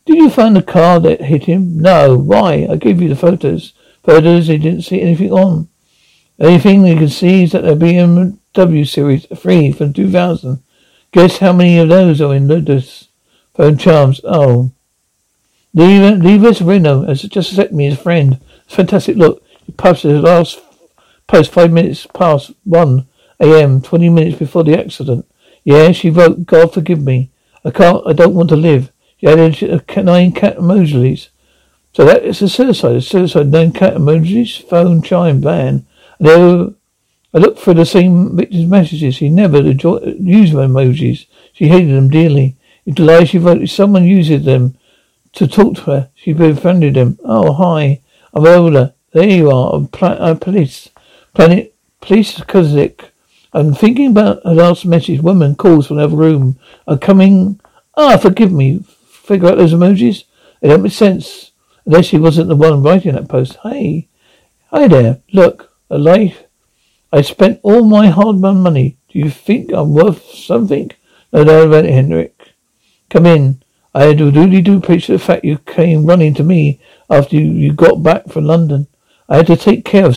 Did 0.07 0.17
you 0.17 0.31
find 0.31 0.55
the 0.55 0.63
car 0.63 1.01
that 1.01 1.23
hit 1.23 1.45
him? 1.45 1.79
No. 1.79 2.17
Why? 2.17 2.67
I 2.71 2.77
gave 2.77 3.03
you 3.03 3.09
the 3.09 3.17
photos. 3.17 3.75
Photos 4.05 4.47
he 4.47 4.57
didn't 4.57 4.83
see 4.83 5.03
anything 5.03 5.33
on. 5.33 5.69
The 6.39 6.47
only 6.47 6.59
thing 6.59 6.87
you 6.87 6.97
can 6.97 7.09
see 7.09 7.43
is 7.43 7.53
that 7.53 7.63
the 7.63 7.75
BMW 7.75 8.87
Series 8.87 9.27
3 9.35 9.73
from 9.73 9.93
2000. 9.93 10.63
Guess 11.17 11.39
how 11.39 11.55
many 11.55 11.79
of 11.79 11.89
those 11.89 12.21
are 12.21 12.35
in 12.35 12.47
Lotus? 12.47 13.09
Phone 13.55 13.79
charms. 13.79 14.21
Oh. 14.25 14.71
Leave, 15.73 16.19
leave 16.19 16.45
us 16.45 16.61
Reno 16.61 17.07
has 17.07 17.23
just 17.23 17.53
accepted 17.53 17.75
me 17.75 17.87
a 17.87 17.97
friend. 17.97 18.39
Fantastic. 18.67 19.17
Look, 19.17 19.43
he 19.65 19.73
posted 19.73 20.11
his 20.11 20.21
last 20.21 20.61
post 21.27 21.51
five 21.51 21.73
minutes 21.73 22.07
past 22.13 22.53
1 22.65 23.07
a.m., 23.41 23.81
20 23.81 24.11
minutes 24.11 24.39
before 24.39 24.63
the 24.63 24.79
accident. 24.79 25.27
Yeah, 25.65 25.91
she 25.93 26.11
wrote, 26.11 26.45
God 26.45 26.75
forgive 26.75 27.01
me. 27.01 27.31
I 27.65 27.71
can't, 27.71 28.07
I 28.07 28.13
don't 28.13 28.35
want 28.35 28.51
to 28.51 28.57
live. 28.57 28.93
She 29.17 29.27
uh, 29.27 29.33
added 29.33 30.05
nine 30.05 30.33
cat 30.33 30.59
emojis. 30.59 31.29
So 31.95 32.05
that 32.05 32.27
is 32.27 32.43
a 32.43 32.49
suicide. 32.51 32.97
A 32.97 33.01
suicide, 33.01 33.47
nine 33.47 33.73
cat 33.73 33.95
emojis, 33.95 34.69
phone, 34.69 35.01
chime, 35.01 35.41
van. 35.41 35.87
And 36.19 36.75
I 37.37 37.39
looked 37.39 37.59
for 37.59 37.75
the 37.75 37.85
same 37.85 38.35
victim's 38.35 38.65
messages. 38.65 39.19
He 39.19 39.29
never 39.29 39.59
used 39.61 39.85
emojis. 39.85 41.27
She 41.53 41.69
hated 41.69 41.95
them 41.95 42.09
dearly. 42.09 42.57
It 42.87 42.99
lies 42.99 43.29
she 43.29 43.39
wrote, 43.39 43.69
someone 43.69 44.07
uses 44.07 44.47
them 44.47 44.79
to 45.35 45.47
talk 45.47 45.77
to 45.77 45.83
her. 45.83 46.11
She 46.15 46.33
befriended 46.33 46.95
them. 46.95 47.19
Oh, 47.23 47.53
hi. 47.53 48.01
I'm 48.33 48.47
Ola. 48.47 48.95
There 49.13 49.29
you 49.29 49.51
are. 49.51 49.87
Pla- 49.93 50.17
uh, 50.19 50.35
police. 50.37 50.89
Planet. 51.35 51.75
Police 52.01 52.39
Kozik. 52.39 53.11
I'm 53.53 53.75
thinking 53.75 54.13
about 54.13 54.43
her 54.45 54.55
last 54.55 54.87
message. 54.87 55.21
Woman 55.21 55.57
calls 55.57 55.89
from 55.89 55.99
another 55.99 56.17
room. 56.17 56.59
I'm 56.87 56.99
coming. 56.99 57.61
Ah, 57.99 58.17
forgive 58.17 58.53
me 58.53 58.83
figure 59.27 59.49
out 59.49 59.59
those 59.59 59.75
emojis? 59.75 60.25
It 60.63 60.69
don't 60.69 60.83
make 60.83 60.93
sense. 60.93 61.51
Unless 61.85 62.07
she 62.07 62.17
wasn't 62.17 62.49
the 62.49 62.57
one 62.57 62.83
writing 62.83 63.15
that 63.15 63.29
post. 63.29 63.59
Hey. 63.63 64.09
Hi 64.71 64.89
there. 64.89 65.21
Look. 65.33 65.73
A 65.91 65.99
life. 65.99 66.46
I 67.17 67.23
spent 67.23 67.61
all 67.63 67.83
my 67.83 68.09
hard-earned 68.09 68.63
money. 68.63 68.99
Do 69.09 69.19
you 69.19 69.31
think 69.31 69.73
I'm 69.73 69.95
worth 69.95 70.23
something? 70.35 70.91
No 71.33 71.45
doubt 71.45 71.69
about 71.69 71.87
Henrik. 71.87 72.53
Come 73.09 73.25
in. 73.25 73.63
I 73.95 74.13
really 74.13 74.61
do 74.61 74.77
appreciate 74.77 75.17
the 75.17 75.25
fact 75.25 75.43
you 75.43 75.57
came 75.57 76.05
running 76.05 76.35
to 76.35 76.43
me 76.43 76.79
after 77.09 77.37
you, 77.37 77.51
you 77.51 77.73
got 77.73 78.03
back 78.03 78.29
from 78.29 78.45
London. 78.45 78.89
I 79.31 79.39
had 79.39 79.47
to 79.47 79.57
take 79.57 79.87
care 79.87 80.05
of 80.05 80.17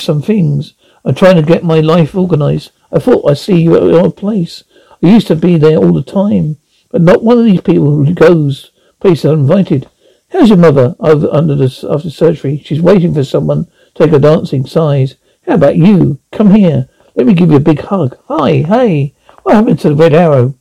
Some 0.00 0.22
things. 0.22 0.74
I'm 1.04 1.14
trying 1.14 1.36
to 1.36 1.42
get 1.42 1.64
my 1.64 1.80
life 1.80 2.14
organized. 2.14 2.70
I 2.90 2.98
thought 2.98 3.28
I'd 3.30 3.38
see 3.38 3.60
you 3.60 3.76
at 3.76 3.82
your 3.82 4.12
place. 4.12 4.64
I 5.02 5.08
used 5.08 5.26
to 5.28 5.36
be 5.36 5.58
there 5.58 5.76
all 5.76 5.92
the 5.92 6.02
time, 6.02 6.56
but 6.90 7.02
not 7.02 7.22
one 7.22 7.38
of 7.38 7.44
these 7.44 7.60
people 7.60 8.04
who 8.04 8.14
goes 8.14 8.72
places 9.00 9.26
uninvited. 9.26 9.88
How's 10.30 10.48
your 10.48 10.58
mother 10.58 10.96
over 11.00 11.28
under 11.32 11.54
the 11.54 11.88
after 11.90 12.10
surgery? 12.10 12.62
She's 12.64 12.80
waiting 12.80 13.14
for 13.14 13.24
someone 13.24 13.66
to 13.94 14.04
take 14.04 14.12
a 14.12 14.18
dancing 14.18 14.66
size. 14.66 15.16
How 15.46 15.54
about 15.54 15.76
you? 15.76 16.18
Come 16.32 16.54
here. 16.54 16.88
Let 17.14 17.26
me 17.26 17.34
give 17.34 17.50
you 17.50 17.56
a 17.56 17.60
big 17.60 17.80
hug. 17.80 18.18
Hi, 18.28 18.58
hey. 18.58 19.14
What 19.42 19.54
happened 19.54 19.78
to 19.80 19.90
the 19.90 19.94
red 19.94 20.14
arrow? 20.14 20.54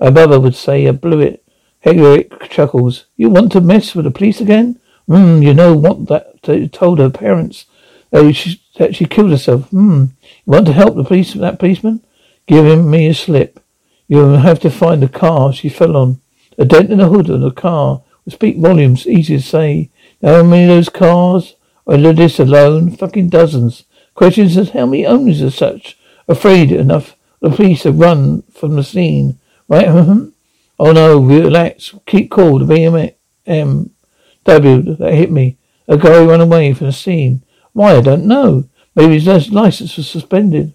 My 0.00 0.10
mother 0.10 0.40
would 0.40 0.54
say 0.54 0.88
I 0.88 0.92
blew 0.92 1.20
it. 1.20 1.44
Henrik 1.80 2.48
chuckles. 2.48 3.06
You 3.16 3.28
want 3.28 3.52
to 3.52 3.60
mess 3.60 3.94
with 3.94 4.04
the 4.04 4.10
police 4.10 4.40
again? 4.40 4.80
Hmm, 5.06 5.42
you 5.42 5.54
know 5.54 5.76
what 5.76 6.06
that 6.06 6.72
told 6.72 6.98
her 6.98 7.10
parents? 7.10 7.66
That 8.10 8.32
she, 8.34 8.61
that 8.82 8.96
she 8.96 9.04
killed 9.04 9.30
herself. 9.30 9.68
Hmm. 9.70 10.06
You 10.44 10.50
want 10.52 10.66
to 10.66 10.72
help 10.72 10.96
the 10.96 11.04
police 11.04 11.32
that 11.34 11.58
policeman? 11.60 12.04
Give 12.46 12.66
him 12.66 12.90
me 12.90 13.06
a 13.06 13.14
slip. 13.14 13.60
You'll 14.08 14.38
have 14.38 14.58
to 14.60 14.70
find 14.70 15.02
the 15.02 15.08
car 15.08 15.52
she 15.52 15.68
fell 15.68 15.96
on. 15.96 16.20
A 16.58 16.64
dent 16.64 16.90
in 16.90 16.98
the 16.98 17.08
hood 17.08 17.30
of 17.30 17.40
the 17.40 17.52
car 17.52 18.02
would 18.24 18.34
speak 18.34 18.58
volumes. 18.58 19.06
Easy 19.06 19.36
to 19.36 19.42
say. 19.42 19.90
How 20.20 20.42
many 20.42 20.64
of 20.64 20.68
those 20.70 20.88
cars 20.88 21.54
are 21.86 21.94
in 21.94 22.16
this 22.16 22.40
alone? 22.40 22.90
Fucking 22.96 23.28
dozens. 23.28 23.84
Questions 24.14 24.56
as 24.56 24.70
how 24.70 24.86
many 24.86 25.06
owners 25.06 25.40
are 25.42 25.50
such 25.50 25.96
afraid 26.28 26.72
enough 26.72 27.16
the 27.40 27.50
police 27.50 27.82
have 27.82 27.98
run 27.98 28.42
from 28.52 28.76
the 28.76 28.84
scene. 28.84 29.38
Right? 29.68 29.86
oh 29.88 30.92
no, 30.92 31.18
relax. 31.18 31.94
Keep 32.06 32.30
cool. 32.30 32.58
The 32.58 33.14
BMW 33.46 34.98
that 34.98 35.14
hit 35.14 35.30
me. 35.30 35.56
A 35.88 35.96
guy 35.96 36.24
ran 36.24 36.40
away 36.40 36.74
from 36.74 36.88
the 36.88 36.92
scene. 36.92 37.42
Why? 37.72 37.96
I 37.96 38.00
don't 38.00 38.26
know. 38.26 38.64
Maybe 38.94 39.18
his 39.18 39.50
license 39.50 39.96
was 39.96 40.08
suspended. 40.08 40.74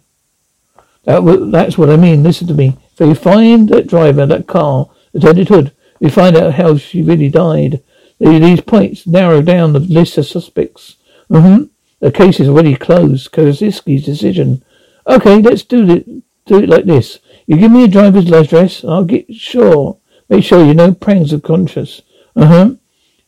That, 1.06 1.50
that's 1.52 1.78
what 1.78 1.90
I 1.90 1.98
mean. 1.98 2.24
Listen 2.24 2.48
to 2.48 2.54
me. 2.54 2.78
So 2.96 3.06
you 3.06 3.16
find 3.16 3.70
that 3.70 3.88
driver, 3.88 4.26
that 4.26 4.48
car, 4.48 4.90
dented 5.18 5.50
hood. 5.50 5.72
We 6.00 6.10
find 6.10 6.36
out 6.36 6.56
how 6.56 6.78
she 6.78 7.02
really 7.02 7.30
died. 7.30 7.82
These 8.20 8.62
points 8.62 9.06
narrow 9.06 9.42
down 9.42 9.74
the 9.74 9.80
list 9.80 10.18
of 10.18 10.26
suspects. 10.26 10.98
Mm-hmm. 11.30 11.66
The 12.00 12.12
case 12.12 12.40
is 12.40 12.50
already 12.50 12.76
closed. 12.76 13.32
Kozinski's 13.32 14.06
decision. 14.06 14.64
Okay, 15.06 15.42
let's 15.42 15.64
do 15.64 15.90
it. 15.90 16.06
Do 16.46 16.60
it 16.60 16.70
like 16.70 16.86
this. 16.86 17.20
You 17.46 17.58
give 17.58 17.72
me 17.72 17.84
a 17.84 17.88
driver's 17.88 18.32
address, 18.32 18.84
I'll 18.84 19.04
get 19.04 19.34
sure. 19.34 19.98
Make 20.30 20.44
sure 20.44 20.66
you 20.66 20.74
know 20.74 20.94
prangs 20.94 21.34
of 21.34 21.44
conscience. 21.44 22.02
Uh 22.36 22.46
huh. 22.46 22.76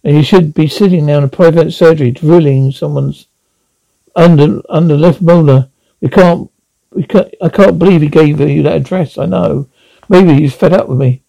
And 0.04 0.16
you 0.16 0.24
should 0.24 0.54
be 0.54 0.68
sitting 0.68 1.06
now 1.06 1.20
in 1.20 1.24
a 1.26 1.30
private 1.30 1.72
surgery, 1.72 2.12
drilling 2.12 2.72
someone's 2.72 3.28
under 4.15 4.62
under 4.69 4.98
left 4.98 5.22
molar. 5.22 5.69
We 6.02 6.10
can't 6.10 6.50
We 6.91 7.04
can't, 7.04 7.34
I 7.41 7.50
can't 7.50 7.78
believe 7.78 8.02
he 8.02 8.10
gave 8.10 8.39
you 8.39 8.63
that 8.63 8.76
address. 8.76 9.17
I 9.17 9.26
know. 9.26 9.69
Maybe 10.10 10.34
he's 10.34 10.56
fed 10.56 10.74
up 10.74 10.89
with 10.89 10.98
me. 10.98 11.22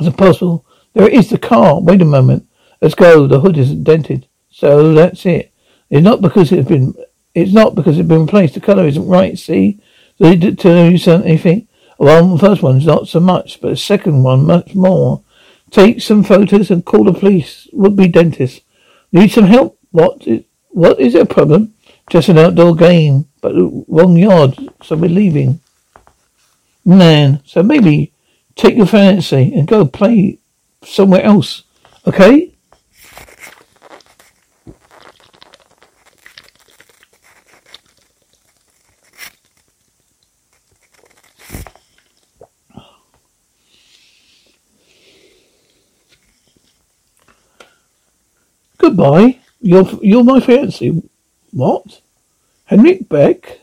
Is 0.00 0.08
it 0.08 0.16
possible? 0.16 0.66
There 0.94 1.08
is 1.08 1.30
the 1.30 1.38
car. 1.38 1.80
Wait 1.80 2.02
a 2.02 2.04
moment. 2.04 2.48
Let's 2.80 2.96
go. 2.96 3.26
The 3.26 3.40
hood 3.40 3.56
isn't 3.56 3.84
dented. 3.84 4.26
So 4.50 4.92
that's 4.92 5.24
it. 5.26 5.52
It's 5.90 6.02
not 6.02 6.20
because 6.20 6.50
it's 6.50 6.68
been. 6.68 6.94
It's 7.34 7.52
not 7.52 7.76
because 7.76 7.98
it's 7.98 8.08
been 8.08 8.26
replaced. 8.26 8.54
The 8.54 8.60
colour 8.60 8.86
isn't 8.86 9.06
right. 9.06 9.38
See? 9.38 9.78
So 10.18 10.34
did 10.34 10.58
tell 10.58 10.90
you 10.90 11.12
anything? 11.12 11.68
Well, 11.98 12.36
the 12.36 12.38
first 12.46 12.62
one's 12.62 12.86
not 12.86 13.06
so 13.06 13.20
much, 13.20 13.60
but 13.60 13.68
the 13.70 13.76
second 13.76 14.24
one 14.24 14.44
much 14.44 14.74
more. 14.74 15.22
Take 15.70 16.00
some 16.00 16.24
photos 16.24 16.70
and 16.70 16.84
call 16.84 17.04
the 17.04 17.12
police. 17.12 17.68
Would 17.72 17.94
be 17.94 18.08
dentist. 18.08 18.62
Need 19.12 19.30
some 19.30 19.46
help? 19.46 19.78
What? 19.92 20.26
Is, 20.26 20.42
what 20.70 20.98
is 20.98 21.14
it 21.14 21.22
a 21.22 21.34
problem? 21.34 21.74
Just 22.10 22.28
an 22.28 22.38
outdoor 22.38 22.74
game, 22.74 23.26
but 23.40 23.54
wrong 23.86 24.16
yard, 24.16 24.58
so 24.82 24.96
we're 24.96 25.08
leaving. 25.08 25.60
Man, 26.84 27.40
so 27.46 27.62
maybe 27.62 28.12
take 28.56 28.76
your 28.76 28.86
fancy 28.86 29.54
and 29.54 29.68
go 29.68 29.86
play 29.86 30.38
somewhere 30.84 31.22
else, 31.22 31.62
okay? 32.08 32.52
Goodbye. 48.78 49.38
You're 49.60 49.88
you're 50.02 50.24
my 50.24 50.40
fancy. 50.40 51.02
What? 51.52 52.00
Henrik 52.66 53.08
Beck? 53.08 53.60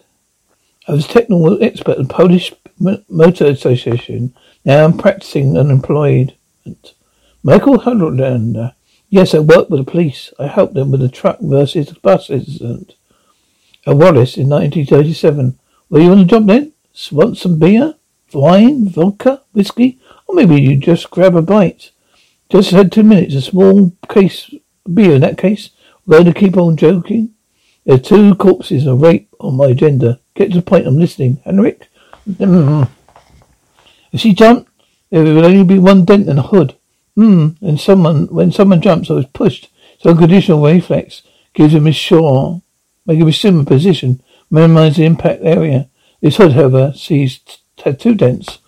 I 0.88 0.94
was 0.94 1.08
technical 1.08 1.62
expert 1.64 1.98
at 1.98 2.08
the 2.08 2.14
Polish 2.14 2.54
Motor 2.80 3.46
Association. 3.46 4.34
Now 4.66 4.86
I'm 4.86 4.98
practicing 4.98 5.58
unemployed. 5.58 6.36
Michael 7.44 7.80
Hunterlander. 7.80 8.74
Yes, 9.10 9.34
I 9.34 9.40
worked 9.40 9.70
with 9.70 9.86
the 9.86 9.92
police. 9.92 10.34
I 10.38 10.48
helped 10.48 10.74
them 10.74 10.92
with 10.92 11.00
the 11.00 11.10
truck 11.10 11.40
versus 11.40 11.94
bus 11.94 12.30
incident. 12.30 12.96
At 13.86 13.96
Wallace 13.96 14.36
in 14.38 14.50
1937. 14.50 15.58
Were 15.90 16.00
you 16.00 16.12
on 16.12 16.18
the 16.20 16.26
job 16.26 16.48
then? 16.48 16.74
Want 17.12 17.38
some 17.38 17.58
beer? 17.58 17.96
Wine? 18.34 18.90
Vodka? 18.90 19.44
Whiskey? 19.54 20.00
Or 20.28 20.36
maybe 20.36 20.62
you 20.62 20.76
just 20.76 21.10
grab 21.10 21.36
a 21.36 21.42
bite. 21.42 21.92
Just 22.50 22.72
had 22.72 22.92
two 22.92 23.04
minutes. 23.04 23.36
A 23.36 23.42
small 23.42 23.94
case 24.10 24.54
beer 24.94 25.16
in 25.16 25.22
that 25.22 25.38
case. 25.38 25.70
Going 26.10 26.26
to 26.26 26.34
keep 26.34 26.58
on 26.58 26.76
joking. 26.76 27.34
There 27.88 27.96
are 27.96 28.00
two 28.00 28.36
corpses 28.36 28.86
of 28.86 29.02
rape 29.02 29.34
on 29.40 29.56
my 29.56 29.68
agenda. 29.68 30.20
Get 30.36 30.50
to 30.52 30.58
the 30.58 30.62
point, 30.62 30.86
I'm 30.86 30.98
listening. 30.98 31.40
Henrik? 31.46 31.88
Mm-hmm. 32.30 32.92
If 34.12 34.20
she 34.20 34.34
jumped, 34.34 34.70
there 35.10 35.24
would 35.24 35.46
only 35.46 35.64
be 35.64 35.80
one 35.80 36.04
dent 36.04 36.28
in 36.28 36.36
the 36.36 36.42
hood. 36.42 36.76
Hmm. 37.16 37.52
And 37.62 37.80
someone, 37.80 38.28
when 38.28 38.52
someone 38.52 38.82
jumps, 38.82 39.10
I 39.10 39.14
was 39.14 39.26
pushed. 39.28 39.70
So 40.00 40.10
unconditional 40.10 40.66
reflex 40.66 41.22
gives 41.54 41.74
him 41.74 41.88
a 41.88 41.94
shore, 41.94 42.62
make 43.06 43.20
him 43.20 43.30
a 43.30 43.32
similar 43.32 43.64
position, 43.64 44.22
minimize 44.52 44.98
the 44.98 45.06
impact 45.06 45.44
area. 45.44 45.90
This 46.22 46.36
hood, 46.36 46.52
however, 46.52 46.92
sees 46.94 47.40
two 47.78 48.16
dents. 48.16 48.60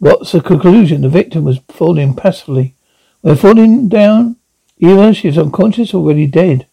What's 0.00 0.32
the 0.32 0.42
conclusion? 0.42 1.00
The 1.00 1.08
victim 1.08 1.44
was 1.44 1.60
falling 1.68 2.14
passively. 2.14 2.74
When 3.22 3.36
falling 3.36 3.88
down, 3.88 4.36
either 4.76 5.14
she 5.14 5.28
was 5.28 5.38
unconscious 5.38 5.94
or 5.94 6.02
already 6.02 6.26
dead. 6.26 6.66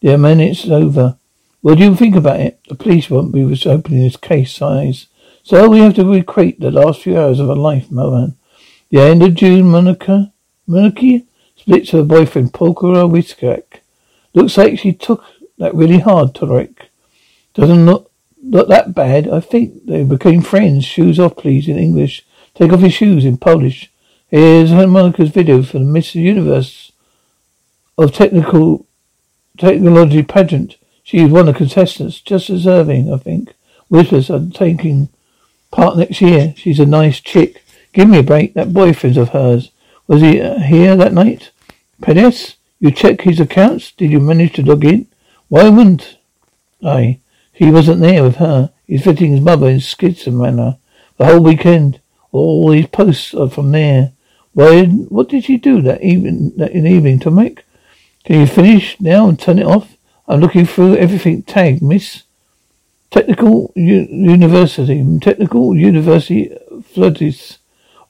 The 0.00 0.16
minute's 0.16 0.70
over. 0.70 1.17
What 1.60 1.78
do 1.78 1.84
you 1.84 1.96
think 1.96 2.14
about 2.14 2.40
it? 2.40 2.60
The 2.68 2.74
police 2.74 3.10
won't 3.10 3.32
be 3.32 3.42
opening 3.42 4.02
this 4.02 4.16
case 4.16 4.52
size. 4.52 5.06
So 5.42 5.68
we 5.68 5.80
have 5.80 5.94
to 5.94 6.04
recreate 6.04 6.60
the 6.60 6.70
last 6.70 7.02
few 7.02 7.18
hours 7.18 7.40
of 7.40 7.48
her 7.48 7.56
life, 7.56 7.90
Mohan. 7.90 8.36
The 8.90 9.00
end 9.00 9.22
of 9.22 9.34
June, 9.34 9.68
Monica, 9.68 10.32
Monica 10.66 11.22
splits 11.56 11.90
her 11.90 12.04
boyfriend, 12.04 12.52
Polkara 12.52 13.10
Wiskak. 13.10 13.80
Looks 14.34 14.56
like 14.56 14.78
she 14.78 14.92
took 14.92 15.24
that 15.58 15.74
really 15.74 15.98
hard, 15.98 16.34
Torek. 16.34 16.88
Doesn't 17.54 17.86
look, 17.86 18.10
look 18.42 18.68
that 18.68 18.94
bad. 18.94 19.28
I 19.28 19.40
think 19.40 19.86
they 19.86 20.04
became 20.04 20.42
friends. 20.42 20.84
Shoes 20.84 21.18
off, 21.18 21.36
please, 21.36 21.66
in 21.66 21.76
English. 21.76 22.24
Take 22.54 22.72
off 22.72 22.80
your 22.80 22.90
shoes 22.90 23.24
in 23.24 23.36
Polish. 23.36 23.90
Here's 24.28 24.70
Monica's 24.70 25.30
video 25.30 25.62
for 25.62 25.78
the 25.78 25.84
Miss 25.84 26.14
Universe 26.14 26.92
of 27.96 28.12
Technical 28.12 28.86
Technology 29.56 30.22
pageant. 30.22 30.76
She's 31.08 31.30
one 31.30 31.48
of 31.48 31.54
the 31.54 31.58
contestants, 31.60 32.20
just 32.20 32.48
deserving, 32.48 33.10
I 33.10 33.16
think. 33.16 33.54
Whispers 33.88 34.28
are 34.28 34.46
taking 34.52 35.08
part 35.70 35.96
next 35.96 36.20
year. 36.20 36.52
She's 36.54 36.78
a 36.78 36.84
nice 36.84 37.18
chick. 37.18 37.64
Give 37.94 38.10
me 38.10 38.18
a 38.18 38.22
break. 38.22 38.52
That 38.52 38.74
boyfriend 38.74 39.16
of 39.16 39.30
hers. 39.30 39.70
Was 40.06 40.20
he 40.20 40.38
uh, 40.38 40.58
here 40.58 40.96
that 40.96 41.14
night? 41.14 41.50
Pedes? 42.02 42.56
You 42.78 42.90
check 42.90 43.22
his 43.22 43.40
accounts? 43.40 43.90
Did 43.92 44.10
you 44.10 44.20
manage 44.20 44.52
to 44.56 44.62
log 44.62 44.84
in? 44.84 45.06
Why 45.48 45.70
wouldn't 45.70 46.18
I? 46.84 47.20
He 47.54 47.70
wasn't 47.70 48.02
there 48.02 48.22
with 48.22 48.36
her. 48.36 48.70
He's 48.86 49.00
visiting 49.00 49.32
his 49.32 49.40
mother 49.40 49.66
in 49.70 49.78
Skidson 49.78 50.78
the 51.16 51.24
whole 51.24 51.42
weekend. 51.42 52.00
All 52.32 52.68
these 52.68 52.86
posts 52.86 53.32
are 53.32 53.48
from 53.48 53.72
there. 53.72 54.12
Why? 54.52 54.84
What 54.84 55.30
did 55.30 55.48
you 55.48 55.56
do 55.56 55.80
that 55.80 56.02
evening? 56.02 56.52
That 56.58 56.72
in 56.72 56.86
evening, 56.86 57.18
Tomek? 57.18 57.60
Can 58.24 58.40
you 58.40 58.46
finish 58.46 59.00
now 59.00 59.26
and 59.26 59.40
turn 59.40 59.58
it 59.58 59.64
off? 59.64 59.94
I'm 60.28 60.40
looking 60.40 60.66
through 60.66 60.96
everything. 60.96 61.42
Tag, 61.42 61.82
miss. 61.82 62.24
Technical 63.10 63.72
U- 63.74 64.06
University. 64.10 65.18
Technical 65.20 65.74
University 65.74 66.54
Flirties. 66.92 67.58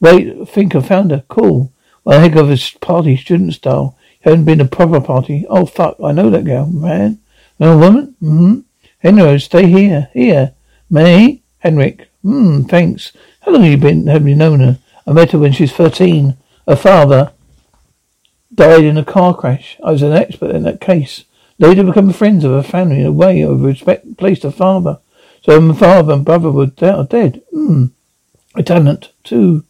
Wait, 0.01 0.49
think 0.49 0.75
I 0.75 0.81
found 0.81 1.13
her. 1.13 1.25
Cool. 1.29 1.73
Well, 2.05 2.21
heck 2.21 2.35
of 2.35 2.51
a 2.51 2.59
party, 2.81 3.17
student 3.17 3.55
style. 3.55 3.97
Hadn't 4.23 4.45
been 4.45 4.61
a 4.61 4.65
proper 4.65 5.01
party. 5.01 5.47
Oh, 5.49 5.65
fuck. 5.67 5.97
I 6.03 6.13
know 6.13 6.29
that 6.31 6.45
girl. 6.45 6.67
Man. 6.67 7.21
No 7.61 7.79
woman? 7.79 8.17
Mm-hmm. 8.21 8.61
Henry, 8.99 9.39
stay 9.39 9.67
here. 9.67 10.09
Here. 10.13 10.55
May? 10.91 11.43
Henrik. 11.59 12.09
Hmm, 12.23 12.63
thanks. 12.63 13.13
How 13.43 13.53
long 13.53 13.63
have 13.63 13.71
you 13.71 13.79
been, 13.79 14.07
have 14.09 14.27
you 14.27 14.35
known 14.35 14.61
her? 14.61 14.79
I 15.07 15.13
met 15.13 15.31
her 15.33 15.39
when 15.39 15.53
she 15.53 15.65
was 15.65 15.73
13. 15.73 16.37
Her 16.67 16.77
father 16.77 17.33
died 18.53 18.85
in 18.85 18.99
a 18.99 19.05
car 19.05 19.37
crash. 19.37 19.79
I 19.85 19.93
was 19.93 20.03
an 20.03 20.13
expert 20.13 20.55
in 20.55 20.65
that 20.65 20.81
case. 20.81 21.25
Later 21.59 21.85
become 21.85 22.12
friends 22.12 22.44
of 22.44 22.53
her 22.53 22.62
family 22.62 23.01
in 23.01 23.07
a 23.07 23.12
way 23.12 23.42
of 23.42 23.62
respect 23.62 24.16
placed 24.16 24.44
her 24.44 24.51
father. 24.51 25.01
So 25.42 25.61
my 25.61 25.75
father 25.75 26.12
and 26.12 26.25
brother 26.25 26.51
were 26.51 26.66
dead. 26.66 27.42
Hmm. 27.53 27.87
A 28.55 28.62
tenant, 28.62 29.12
too. 29.25 29.64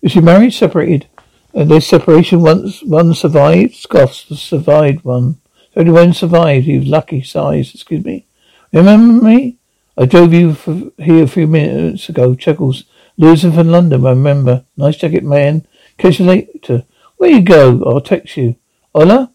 Is 0.00 0.12
she 0.12 0.20
married? 0.20 0.52
Separated? 0.52 1.06
And 1.54 1.70
this 1.70 1.86
separation 1.86 2.42
once 2.42 2.82
one 2.82 3.14
survived? 3.14 3.74
Scoffs 3.74 4.26
survived 4.38 5.04
one. 5.04 5.40
Only 5.76 5.92
one 5.92 6.12
survived. 6.12 6.66
He 6.66 6.78
was 6.78 6.88
lucky 6.88 7.22
size, 7.22 7.74
excuse 7.74 8.04
me. 8.04 8.26
Remember 8.72 9.24
me? 9.24 9.56
I 9.96 10.06
drove 10.06 10.32
you 10.32 10.54
for, 10.54 10.92
here 10.98 11.24
a 11.24 11.28
few 11.28 11.46
minutes 11.46 12.08
ago, 12.08 12.34
Chuckles. 12.34 12.84
Losing 13.16 13.52
from 13.52 13.68
London, 13.68 14.06
I 14.06 14.10
remember. 14.10 14.64
Nice 14.76 14.96
jacket, 14.96 15.24
man. 15.24 15.66
Catch 15.96 16.20
you 16.20 16.26
later. 16.26 16.84
Where 17.16 17.30
you 17.30 17.42
go? 17.42 17.82
I'll 17.84 18.00
text 18.00 18.36
you. 18.36 18.56
Ola? 18.94 19.32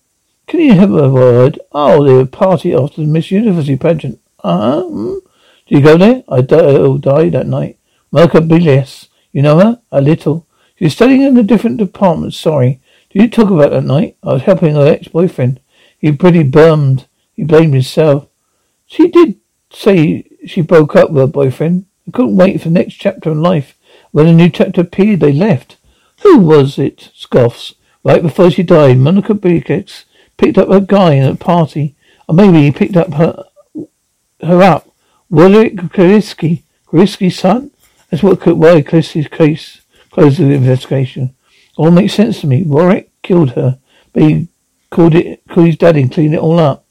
Can 0.47 0.59
you 0.59 0.73
have 0.73 0.91
a 0.93 1.09
word? 1.09 1.59
Oh, 1.71 2.03
the 2.03 2.25
party 2.25 2.73
after 2.73 3.01
the 3.01 3.07
Miss 3.07 3.31
University 3.31 3.77
pageant. 3.77 4.19
Uh-huh. 4.43 4.83
Mm. 4.83 5.21
Did 5.67 5.77
you 5.77 5.81
go 5.81 5.97
there? 5.97 6.23
I 6.27 6.41
di- 6.41 6.97
died 6.99 7.31
that 7.31 7.47
night. 7.47 7.77
Monica 8.11 8.39
Bilias. 8.39 9.07
You 9.31 9.41
know 9.41 9.59
her? 9.59 9.81
A 9.91 10.01
little. 10.01 10.45
She's 10.77 10.93
studying 10.93 11.21
in 11.21 11.37
a 11.37 11.43
different 11.43 11.77
department, 11.77 12.33
sorry. 12.33 12.81
Did 13.09 13.21
you 13.21 13.29
talk 13.29 13.49
about 13.49 13.71
that 13.71 13.85
night? 13.85 14.17
I 14.21 14.33
was 14.33 14.43
helping 14.43 14.75
her 14.75 14.85
ex-boyfriend. 14.87 15.59
He 15.97 16.11
pretty 16.11 16.43
bummed. 16.43 17.07
He 17.33 17.43
blamed 17.43 17.73
himself. 17.73 18.27
She 18.85 19.09
did 19.09 19.39
say 19.71 20.25
she 20.45 20.61
broke 20.61 20.95
up 20.95 21.09
with 21.09 21.21
her 21.21 21.27
boyfriend. 21.27 21.85
I 22.07 22.11
couldn't 22.11 22.35
wait 22.35 22.61
for 22.61 22.67
the 22.67 22.73
next 22.73 22.95
chapter 22.95 23.31
in 23.31 23.41
life. 23.41 23.77
When 24.11 24.27
a 24.27 24.33
new 24.33 24.49
chapter 24.49 24.81
appeared, 24.81 25.21
they 25.21 25.31
left. 25.31 25.77
Who 26.21 26.39
was 26.39 26.77
it? 26.77 27.11
Scoffs. 27.15 27.75
Right 28.03 28.21
before 28.21 28.51
she 28.51 28.63
died, 28.63 28.97
Monica 28.97 29.33
Brikix 29.33 30.03
picked 30.37 30.57
up 30.57 30.69
a 30.69 30.81
guy 30.81 31.13
in 31.13 31.23
a 31.23 31.35
party. 31.35 31.95
Or 32.27 32.35
maybe 32.35 32.63
he 32.63 32.71
picked 32.71 32.97
up 32.97 33.13
her 33.13 33.45
her 34.41 34.61
up. 34.61 34.89
Warwick 35.29 35.75
Kaliski. 35.75 36.63
Kaliski's 36.87 37.39
son? 37.39 37.71
That's 38.09 38.23
what 38.23 38.39
could 38.39 38.57
why 38.57 38.81
Kaliski's 38.81 39.27
case 39.27 39.81
closed 40.11 40.37
the 40.37 40.51
investigation. 40.51 41.35
All 41.75 41.91
makes 41.91 42.13
sense 42.13 42.41
to 42.41 42.47
me. 42.47 42.63
Warwick 42.63 43.09
killed 43.23 43.51
her, 43.51 43.79
but 44.13 44.23
he 44.23 44.47
called 44.91 45.15
it 45.15 45.41
called 45.49 45.67
his 45.67 45.77
daddy 45.77 46.01
and 46.01 46.11
cleaned 46.11 46.35
it 46.35 46.39
all 46.39 46.59
up. 46.59 46.85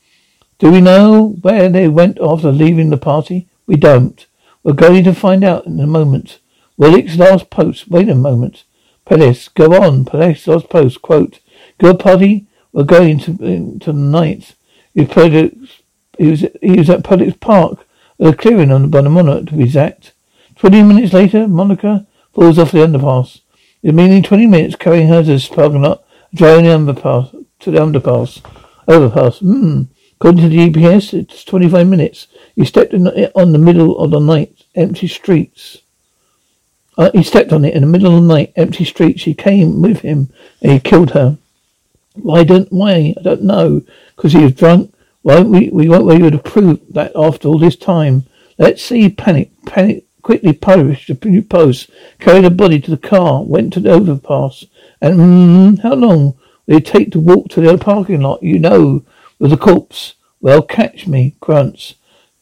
Do 0.59 0.71
we 0.71 0.81
know 0.81 1.37
where 1.41 1.69
they 1.69 1.89
went 1.89 2.19
after 2.21 2.53
leaving 2.53 2.91
the 2.91 2.97
party? 2.97 3.49
We 3.67 3.77
don't. 3.77 4.25
We're 4.63 4.75
going 4.75 5.05
to 5.05 5.15
find 5.15 5.43
out 5.43 5.67
in 5.67 5.81
a 5.81 5.87
moment. 5.87 6.39
Willick's 6.77 7.17
last 7.17 7.51
post. 7.51 7.89
Wait 7.89 8.09
a 8.09 8.15
moment. 8.15 8.65
Police, 9.05 9.49
go 9.49 9.75
on. 9.83 10.05
Police 10.05 10.47
last 10.47 10.69
post. 10.69 11.03
Quote. 11.03 11.41
Good 11.79 11.99
party. 11.99 12.47
We're 12.73 12.85
going 12.85 13.19
to 13.21 13.33
the 13.33 13.93
night. 13.93 14.55
He 14.95 15.05
he 15.05 16.31
was 16.31 16.47
he 16.61 16.73
was 16.79 16.91
at 16.91 17.05
Pullett's 17.05 17.37
Park, 17.39 17.87
a 18.19 18.33
clearing 18.33 18.71
on 18.71 18.91
the 18.91 19.03
Monarch 19.03 19.47
to 19.47 19.55
be 19.55 19.65
exact. 19.65 20.13
Twenty 20.57 20.83
minutes 20.83 21.13
later, 21.13 21.49
Monica 21.49 22.07
falls 22.33 22.59
off 22.59 22.73
the 22.73 22.79
underpass. 22.79 23.41
Remaining 23.83 24.23
twenty 24.23 24.47
minutes 24.47 24.77
carrying 24.77 25.09
her 25.09 25.23
to 25.23 25.37
the 25.37 25.55
parking 25.55 25.83
lot, 25.83 26.05
driving 26.35 26.65
the 26.65 26.93
underpass 26.93 27.47
to 27.61 27.71
the 27.71 27.79
underpass. 27.79 28.43
Overpass. 28.89 29.39
Hmm. 29.39 29.83
According 30.23 30.43
to 30.43 30.49
the 30.49 30.71
GPS, 30.71 31.15
it's 31.15 31.43
25 31.43 31.89
minutes. 31.89 32.29
He 32.55 32.65
stepped 32.65 32.93
the, 32.93 33.33
on 33.35 33.51
the 33.51 33.59
middle 33.59 33.99
of 33.99 34.13
the 34.13 34.21
night, 34.21 34.63
empty 34.77 35.09
streets. 35.09 35.79
Uh, 36.97 37.11
he 37.13 37.25
stepped 37.25 37.53
on 37.53 37.65
it 37.65 37.75
in 37.75 37.81
the 37.81 37.89
middle 37.89 38.17
of 38.17 38.23
the 38.23 38.29
night, 38.29 38.53
empty 38.55 38.85
streets. 38.85 39.21
She 39.21 39.35
came 39.35 39.83
with 39.83 40.03
him 40.03 40.33
and 40.61 40.71
he 40.71 40.79
killed 40.79 41.11
her. 41.11 41.39
Why 42.15 42.45
don't, 42.45 42.71
why? 42.73 43.15
I 43.19 43.23
don't 43.23 43.43
know. 43.43 43.83
Because 44.17 44.33
he 44.33 44.45
was 44.45 44.53
drunk. 44.53 44.95
Why 45.23 45.41
we, 45.41 45.71
we 45.71 45.89
won't 45.89 46.11
able 46.11 46.31
to 46.31 46.39
prove 46.39 46.81
that 46.91 47.13
after 47.15 47.49
all 47.49 47.59
this 47.59 47.77
time. 47.77 48.25
Let's 48.59 48.83
see. 48.83 49.09
Panic, 49.09 49.51
panic, 49.67 50.05
quickly 50.23 50.53
published 50.53 51.11
a 51.11 51.29
new 51.29 51.43
post, 51.43 51.91
carried 52.19 52.45
the 52.45 52.51
body 52.51 52.81
to 52.81 52.91
the 52.91 52.97
car, 52.97 53.43
went 53.43 53.73
to 53.73 53.81
the 53.81 53.91
overpass. 53.91 54.65
And 55.01 55.19
mm, 55.19 55.83
how 55.83 55.95
long 55.95 56.37
will 56.67 56.77
it 56.77 56.87
take 56.87 57.13
to 57.13 57.21
walk 57.21 57.49
to 57.51 57.61
the 57.61 57.79
parking 57.79 58.23
lot? 58.23 58.43
You 58.43 58.59
know, 58.59 59.05
with 59.39 59.53
a 59.53 59.57
corpse. 59.57 60.15
Well, 60.41 60.63
catch 60.63 61.07
me, 61.07 61.37
grunts. 61.41 61.95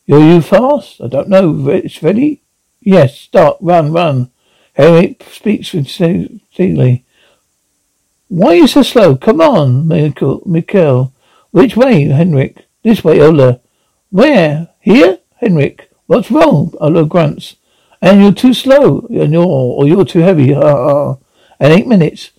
You're 0.06 0.20
you 0.20 0.40
fast? 0.40 1.00
I 1.00 1.06
don't 1.06 1.28
know. 1.28 1.68
It's 1.68 2.02
ready? 2.02 2.42
Yes, 2.80 3.18
start, 3.18 3.58
run, 3.60 3.92
run. 3.92 4.30
Henry 4.72 5.16
speaks 5.30 5.68
sincerely. 5.68 7.04
Why 8.30 8.50
are 8.50 8.54
you 8.54 8.68
so 8.68 8.84
slow? 8.84 9.16
Come 9.16 9.40
on, 9.40 9.88
Mikhail. 9.88 11.12
Which 11.50 11.76
way, 11.76 12.04
Henrik? 12.04 12.64
This 12.84 13.02
way, 13.02 13.20
Ola. 13.20 13.60
Where? 14.10 14.68
Here? 14.78 15.18
Henrik. 15.38 15.90
What's 16.06 16.30
wrong? 16.30 16.72
Ola 16.80 17.04
grunts. 17.06 17.56
And 18.00 18.22
you're 18.22 18.32
too 18.32 18.54
slow, 18.54 19.00
and 19.10 19.32
you're, 19.32 19.44
or 19.44 19.84
you're 19.88 20.04
too 20.04 20.20
heavy. 20.20 20.52
Ha 20.52 20.60
ha. 20.60 21.16
And 21.58 21.72
eight 21.72 21.88
minutes. 21.88 22.30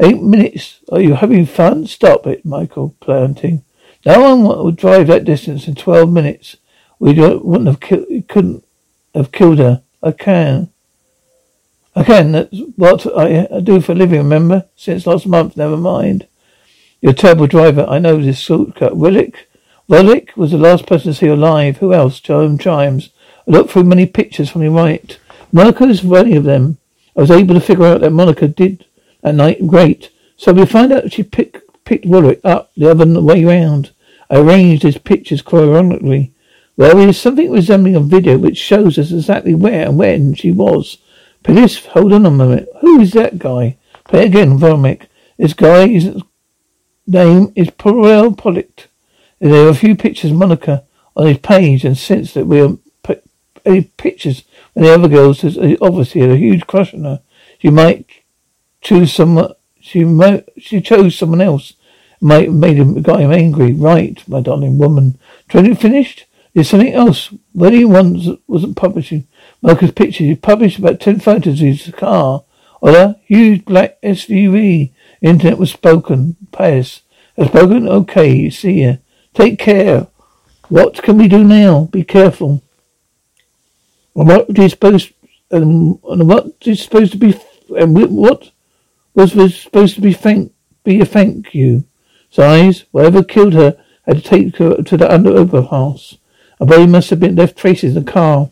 Eight 0.00 0.20
minutes. 0.20 0.80
Are 0.90 1.00
you 1.00 1.14
having 1.14 1.46
fun? 1.46 1.86
Stop 1.86 2.26
it, 2.26 2.44
Michael, 2.44 2.96
planting. 2.98 3.62
No 4.04 4.20
one 4.20 4.64
would 4.64 4.76
drive 4.76 5.06
that 5.06 5.24
distance 5.24 5.68
in 5.68 5.76
twelve 5.76 6.10
minutes. 6.10 6.56
We 6.98 7.12
wouldn't 7.14 7.68
have 7.68 7.78
couldn't 7.80 8.64
have 9.14 9.30
killed 9.30 9.58
her. 9.58 9.82
I 10.02 10.10
can. 10.10 10.70
Can. 12.04 12.32
That's 12.32 12.52
what 12.76 13.18
I 13.18 13.60
do 13.60 13.80
for 13.80 13.92
a 13.92 13.94
living, 13.94 14.18
remember? 14.18 14.66
Since 14.76 15.06
last 15.06 15.26
month, 15.26 15.56
never 15.56 15.76
mind. 15.76 16.26
You're 17.00 17.12
a 17.12 17.14
terrible 17.14 17.46
driver. 17.46 17.86
I 17.88 17.98
know 17.98 18.20
this 18.20 18.38
shortcut. 18.38 18.94
Willick? 18.94 19.46
Willick 19.88 20.36
was 20.36 20.50
the 20.50 20.58
last 20.58 20.86
person 20.86 21.12
to 21.12 21.14
see 21.14 21.26
you 21.26 21.34
alive. 21.34 21.78
Who 21.78 21.94
else? 21.94 22.20
Joan 22.20 22.58
Chimes. 22.58 23.10
I 23.46 23.50
looked 23.50 23.70
through 23.70 23.84
many 23.84 24.06
pictures 24.06 24.50
from 24.50 24.62
your 24.62 24.72
right. 24.72 25.18
Monica's 25.52 26.02
many 26.02 26.36
of 26.36 26.44
them. 26.44 26.78
I 27.16 27.20
was 27.20 27.30
able 27.30 27.54
to 27.54 27.60
figure 27.60 27.86
out 27.86 28.00
that 28.00 28.10
Monica 28.10 28.48
did 28.48 28.84
that 29.22 29.34
night. 29.34 29.66
Great. 29.66 30.10
So 30.36 30.52
we 30.52 30.66
find 30.66 30.92
out 30.92 31.12
she 31.12 31.22
picked 31.22 31.62
picked 31.84 32.04
Willick 32.04 32.40
up 32.44 32.72
the 32.76 32.90
other 32.90 33.06
way 33.22 33.44
round. 33.44 33.92
I 34.28 34.38
arranged 34.38 34.82
his 34.82 34.98
pictures 34.98 35.40
chronologically. 35.40 36.32
Well, 36.76 36.96
there 36.96 37.08
is 37.08 37.18
something 37.18 37.50
resembling 37.50 37.96
a 37.96 38.00
video 38.00 38.36
which 38.36 38.58
shows 38.58 38.98
us 38.98 39.12
exactly 39.12 39.54
where 39.54 39.86
and 39.86 39.96
when 39.96 40.34
she 40.34 40.50
was. 40.52 40.98
Police, 41.46 41.86
hold 41.86 42.12
on 42.12 42.26
a 42.26 42.30
moment. 42.30 42.68
Who 42.80 43.00
is 43.00 43.12
that 43.12 43.38
guy? 43.38 43.76
Play 44.08 44.26
again, 44.26 44.58
Vomic. 44.58 45.06
This 45.38 45.54
guy, 45.54 45.86
his 45.86 46.20
name 47.06 47.52
is 47.54 47.70
Pavel 47.70 48.34
Polikt. 48.34 48.88
There 49.38 49.64
are 49.64 49.68
a 49.68 49.74
few 49.74 49.94
pictures 49.94 50.32
of 50.32 50.38
Monica 50.38 50.82
on 51.14 51.28
his 51.28 51.38
page, 51.38 51.84
and 51.84 51.96
since 51.96 52.34
that 52.34 52.46
we 52.46 52.60
are 52.60 52.76
any 53.64 53.82
pictures 53.82 54.42
when 54.72 54.86
the 54.86 54.92
other 54.92 55.06
girls 55.06 55.42
has 55.42 55.56
obviously 55.80 56.22
had 56.22 56.30
a 56.30 56.36
huge 56.36 56.66
crush 56.66 56.92
on 56.92 57.04
her, 57.04 57.22
she 57.60 57.70
might 57.70 58.06
choose 58.80 59.12
someone. 59.12 59.52
She 59.80 60.02
might 60.02 60.48
she 60.58 60.80
chose 60.80 61.16
someone 61.16 61.40
else 61.40 61.74
might 62.20 62.50
made 62.50 62.76
him 62.76 63.00
got 63.02 63.20
him 63.20 63.30
angry. 63.30 63.72
Right, 63.72 64.20
my 64.28 64.40
darling 64.40 64.78
woman. 64.78 65.16
Training 65.48 65.76
finished? 65.76 66.24
There's 66.54 66.70
something 66.70 66.92
else. 66.92 67.32
He 67.58 67.84
once 67.84 68.28
wasn't 68.46 68.76
publishing 68.76 69.26
Marcus 69.62 69.90
pictures, 69.90 70.26
he 70.26 70.34
published 70.34 70.78
about 70.78 71.00
ten 71.00 71.20
photos 71.20 71.60
of 71.60 71.66
his 71.66 71.94
car. 71.96 72.44
Or 72.82 72.90
a 72.90 73.16
huge 73.24 73.64
black 73.64 74.00
SUV. 74.02 74.92
Internet 75.22 75.58
was 75.58 75.70
spoken. 75.70 76.36
Paris. 76.52 77.00
Has 77.36 77.48
spoken? 77.48 77.88
Okay, 77.88 78.50
see 78.50 78.84
ya. 78.84 78.96
Take 79.32 79.58
care. 79.58 80.08
What 80.68 81.02
can 81.02 81.16
we 81.16 81.28
do 81.28 81.42
now? 81.42 81.84
Be 81.84 82.04
careful. 82.04 82.62
And 84.14 84.28
what 84.28 84.52
do 84.52 84.62
you 84.62 84.68
suppose 84.68 85.10
and, 85.50 85.98
and 86.08 86.28
what 86.28 86.66
you 86.66 86.74
supposed 86.74 87.12
to 87.12 87.18
be 87.18 87.38
and 87.76 87.94
what 88.16 88.50
was, 89.14 89.34
was 89.34 89.60
supposed 89.60 89.94
to 89.94 90.00
be 90.00 90.12
thank 90.12 90.52
be 90.84 91.00
a 91.00 91.04
thank 91.04 91.54
you. 91.54 91.84
Size, 92.30 92.84
whatever 92.90 93.22
killed 93.22 93.54
her 93.54 93.76
had 94.06 94.16
to 94.16 94.22
take 94.22 94.56
her 94.56 94.82
to 94.82 94.96
the 94.96 95.12
under 95.12 95.30
overpass. 95.30 96.16
A 96.58 96.66
body 96.66 96.86
must 96.86 97.10
have 97.10 97.20
been 97.20 97.36
left 97.36 97.56
traces 97.56 97.96
in 97.96 98.04
the 98.04 98.12
car. 98.12 98.50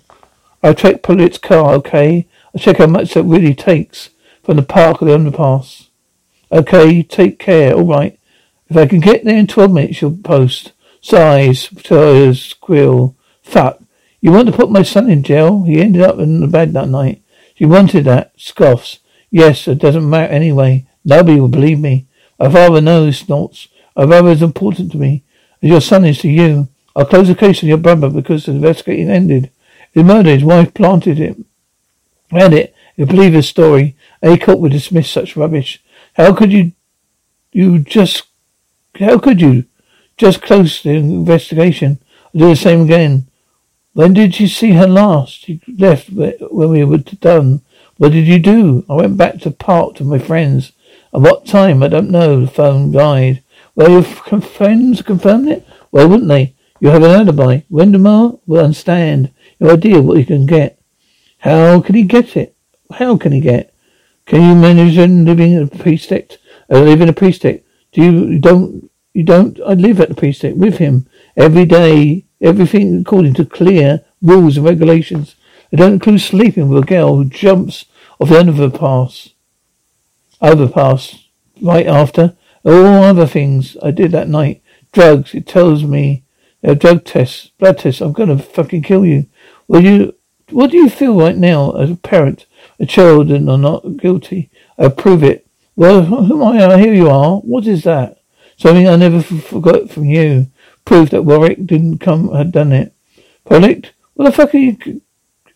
I 0.62 0.72
check 0.72 1.02
Pollitt's 1.02 1.38
car, 1.38 1.74
okay? 1.74 2.26
I 2.54 2.58
check 2.58 2.78
how 2.78 2.86
much 2.86 3.14
that 3.14 3.24
really 3.24 3.54
takes 3.54 4.10
from 4.42 4.56
the 4.56 4.62
park 4.62 5.00
of 5.00 5.08
the 5.08 5.16
underpass. 5.16 5.88
Okay, 6.52 7.02
take 7.02 7.38
care, 7.38 7.72
alright. 7.74 8.18
If 8.68 8.76
I 8.76 8.86
can 8.86 9.00
get 9.00 9.24
there 9.24 9.36
in 9.36 9.46
twelve 9.46 9.72
minutes, 9.72 10.00
you'll 10.00 10.16
post. 10.16 10.72
Sighs, 11.00 11.68
tires, 11.82 12.42
squeal. 12.44 13.14
Fuck. 13.42 13.80
You 14.20 14.32
want 14.32 14.46
to 14.48 14.56
put 14.56 14.70
my 14.70 14.82
son 14.82 15.10
in 15.10 15.22
jail? 15.22 15.64
He 15.64 15.80
ended 15.80 16.02
up 16.02 16.18
in 16.18 16.40
the 16.40 16.46
bed 16.46 16.72
that 16.72 16.88
night. 16.88 17.22
She 17.54 17.66
wanted 17.66 18.04
that. 18.04 18.34
Scoffs. 18.38 19.00
Yes, 19.30 19.68
it 19.68 19.78
doesn't 19.78 20.08
matter 20.08 20.32
anyway. 20.32 20.86
Nobody 21.04 21.38
will 21.38 21.48
believe 21.48 21.78
me. 21.78 22.06
My 22.38 22.50
father 22.50 22.80
knows, 22.80 23.18
snorts. 23.18 23.68
My 23.94 24.06
brother 24.06 24.30
is 24.30 24.42
important 24.42 24.92
to 24.92 24.98
me, 24.98 25.24
as 25.62 25.68
your 25.68 25.80
son 25.80 26.04
is 26.04 26.18
to 26.20 26.30
you. 26.30 26.68
I'll 26.96 27.07
close 27.07 27.28
the 27.28 27.35
case 27.35 27.62
on 27.62 27.68
your 27.68 27.78
brother 27.78 28.09
because 28.09 28.46
the 28.46 28.52
investigation 28.52 29.11
ended. 29.11 29.50
His 29.92 30.04
murder, 30.04 30.30
his 30.30 30.44
wife 30.44 30.74
planted 30.74 31.18
it. 31.18 31.37
And 32.30 32.54
it, 32.54 32.74
you 32.96 33.07
believe 33.07 33.33
his 33.33 33.48
story. 33.48 33.96
A 34.22 34.38
court 34.38 34.59
would 34.59 34.72
dismiss 34.72 35.11
such 35.11 35.37
rubbish. 35.37 35.83
How 36.14 36.35
could 36.35 36.52
you, 36.52 36.72
you 37.52 37.78
just, 37.80 38.24
how 38.98 39.18
could 39.18 39.40
you 39.40 39.64
just 40.16 40.42
close 40.42 40.83
the 40.83 40.90
investigation? 40.90 41.98
I'll 42.35 42.40
do 42.40 42.48
the 42.48 42.57
same 42.57 42.83
again. 42.83 43.26
When 43.92 44.12
did 44.12 44.40
you 44.40 44.48
see 44.48 44.72
her 44.72 44.88
last? 44.88 45.44
She 45.44 45.61
left 45.78 46.11
when 46.11 46.70
we 46.70 46.85
were 46.85 46.98
done. 46.98 47.62
What 47.96 48.12
did 48.12 48.26
you 48.26 48.40
do? 48.40 48.85
I 48.88 48.94
went 48.94 49.16
back 49.16 49.38
to 49.40 49.50
park 49.52 49.94
to 49.96 50.04
my 50.04 50.18
friends. 50.18 50.72
At 51.12 51.20
what 51.20 51.46
time? 51.46 51.83
I 51.83 51.88
don't 51.88 52.11
know. 52.11 52.40
The 52.40 52.50
phone 52.50 52.90
died. 52.90 53.42
Well, 53.76 53.90
your 53.90 54.02
friends 54.02 55.02
confirmed 55.02 55.48
it? 55.48 55.66
Well, 55.92 56.09
wouldn't 56.09 56.28
they? 56.28 56.54
You 56.85 56.90
have 56.90 57.03
an 57.03 57.12
alibi. 57.12 57.61
Wendemar 57.70 58.40
will 58.47 58.62
understand 58.62 59.33
your 59.59 59.73
idea 59.73 60.03
what 60.03 60.18
you 60.18 60.27
can 60.27 60.44
get. 60.44 60.79
How 61.38 61.81
can 61.81 61.94
he 61.94 62.03
get 62.03 62.37
it? 62.37 62.55
How 62.92 63.16
can 63.16 63.33
he 63.33 63.40
get? 63.40 63.75
Can 64.27 64.42
you 64.42 64.55
manage 64.55 64.99
living 64.99 65.53
in 65.53 65.62
a 65.62 65.66
precinct? 65.66 66.37
Uh, 66.70 66.81
live 66.81 67.01
in 67.01 67.09
a 67.09 67.14
precinct? 67.14 67.64
Do 67.92 68.03
you, 68.03 68.27
you 68.33 68.38
don't? 68.38 68.90
You 69.14 69.23
don't? 69.23 69.59
I 69.66 69.73
live 69.73 69.99
at 69.99 70.11
the 70.11 70.14
precinct 70.14 70.59
with 70.59 70.77
him 70.77 71.07
every 71.38 71.64
day. 71.64 72.27
Everything 72.42 73.01
according 73.01 73.33
to 73.37 73.47
clear 73.47 74.05
rules 74.20 74.59
and 74.59 74.66
regulations. 74.66 75.37
I 75.73 75.77
don't 75.77 75.94
include 75.94 76.20
sleeping 76.20 76.68
with 76.68 76.83
a 76.83 76.87
girl 76.87 77.16
who 77.16 77.25
jumps 77.25 77.87
off 78.20 78.29
the 78.29 78.37
overpass. 78.37 79.31
Overpass. 80.42 81.29
Right 81.62 81.87
after. 81.87 82.37
All 82.62 83.05
other 83.05 83.27
things 83.27 83.75
I 83.83 83.90
did 83.90 84.12
that 84.12 84.29
night. 84.29 84.62
Drugs. 84.92 85.35
It 85.35 85.47
tells 85.47 85.83
me. 85.83 86.25
Drug 86.72 87.05
tests. 87.05 87.50
Blood 87.59 87.79
tests. 87.79 88.00
I'm 88.00 88.12
gonna 88.12 88.38
fucking 88.38 88.83
kill 88.83 89.05
you. 89.05 89.27
Will 89.68 89.85
you? 89.85 90.14
What 90.50 90.70
do 90.70 90.79
you 90.79 90.88
feel 90.88 91.18
right 91.18 91.37
now 91.37 91.72
as 91.72 91.90
a 91.90 91.96
parent? 91.96 92.46
The 92.79 92.87
children 92.87 93.48
are 93.50 93.59
not 93.59 93.98
guilty. 93.98 94.50
I 94.79 94.88
prove 94.88 95.22
it. 95.22 95.46
Well, 95.77 96.05
who 96.05 96.42
am 96.42 96.42
I? 96.42 96.79
Here 96.79 96.94
you 96.94 97.11
are. 97.11 97.37
What 97.38 97.66
is 97.66 97.83
that? 97.85 98.18
Something 98.57 98.88
I 98.88 98.96
never 98.96 99.18
f- 99.18 99.44
forgot 99.44 99.90
from 99.90 100.05
you. 100.05 100.46
Proof 100.85 101.11
that 101.11 101.24
Warwick 101.24 101.66
didn't 101.66 101.98
come 101.98 102.33
had 102.33 102.53
done 102.53 102.72
it. 102.72 102.94
Pollock, 103.44 103.87
what 104.14 104.27
the 104.27 104.33
fuck 104.33 104.55
are 104.55 104.59
you 104.59 105.03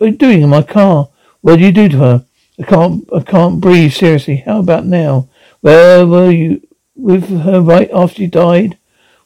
are 0.00 0.08
you 0.08 0.16
doing 0.16 0.42
in 0.42 0.48
my 0.48 0.62
car? 0.62 1.08
What 1.40 1.56
did 1.56 1.64
you 1.64 1.72
do 1.72 1.88
to 1.90 1.98
her? 1.98 2.24
I 2.58 2.62
can't, 2.64 3.08
I 3.14 3.20
can't 3.20 3.60
breathe. 3.60 3.92
Seriously, 3.92 4.36
how 4.36 4.60
about 4.60 4.84
now? 4.84 5.28
Where 5.60 6.06
were 6.06 6.30
you 6.30 6.66
with 6.94 7.28
her 7.42 7.60
right 7.60 7.90
after 7.92 8.16
she 8.16 8.26
died? 8.26 8.78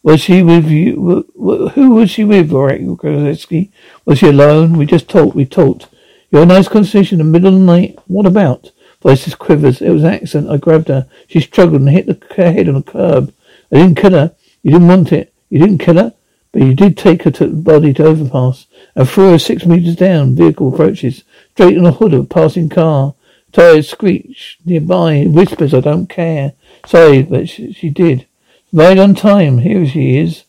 Was 0.02 0.20
she 0.20 0.42
with 0.42 0.68
you? 0.68 1.28
Who 1.74 1.90
was 1.90 2.10
she 2.10 2.24
with, 2.24 2.50
Goretsky? 2.50 3.70
Was 4.04 4.18
she 4.18 4.28
alone? 4.28 4.76
We 4.76 4.86
just 4.86 5.08
talked. 5.08 5.36
We 5.36 5.44
talked. 5.44 5.88
You 6.30 6.38
had 6.40 6.50
a 6.50 6.54
nice 6.54 6.68
conversation 6.68 7.20
in 7.20 7.26
the 7.26 7.32
middle 7.32 7.54
of 7.54 7.60
the 7.60 7.66
night. 7.66 7.98
What 8.08 8.26
about? 8.26 8.72
Voices 9.00 9.34
quivers. 9.34 9.80
It 9.80 9.90
was 9.90 10.02
an 10.02 10.14
accident. 10.14 10.50
I 10.50 10.56
grabbed 10.56 10.88
her. 10.88 11.06
She 11.28 11.40
struggled 11.40 11.82
and 11.82 11.90
hit 11.90 12.06
the 12.06 12.34
head 12.34 12.68
on 12.68 12.74
the 12.74 12.82
curb. 12.82 13.32
I 13.70 13.76
didn't 13.76 13.98
kill 13.98 14.12
her. 14.12 14.34
You 14.62 14.72
didn't 14.72 14.88
want 14.88 15.12
it. 15.12 15.32
You 15.50 15.58
didn't 15.58 15.78
kill 15.78 15.96
her, 15.96 16.14
but 16.50 16.62
you 16.62 16.74
did 16.74 16.96
take 16.96 17.24
her 17.24 17.30
to 17.32 17.46
the 17.46 17.54
body 17.54 17.92
to 17.94 18.04
overpass 18.04 18.66
and 18.94 19.08
threw 19.08 19.32
her 19.32 19.38
six 19.38 19.66
meters 19.66 19.96
down. 19.96 20.34
Vehicle 20.34 20.72
approaches, 20.72 21.24
straight 21.52 21.76
on 21.76 21.84
the 21.84 21.92
hood 21.92 22.14
of 22.14 22.24
a 22.24 22.26
passing 22.26 22.68
car. 22.68 23.14
Tires 23.52 23.90
screech 23.90 24.58
nearby. 24.64 25.24
Whispers, 25.24 25.74
I 25.74 25.80
don't 25.80 26.08
care. 26.08 26.54
Sorry, 26.86 27.22
but 27.22 27.50
she, 27.50 27.72
she 27.72 27.90
did. 27.90 28.26
Right 28.72 28.98
on 28.98 29.14
time. 29.14 29.58
Here 29.58 29.86
she 29.86 30.16
is. 30.16 30.44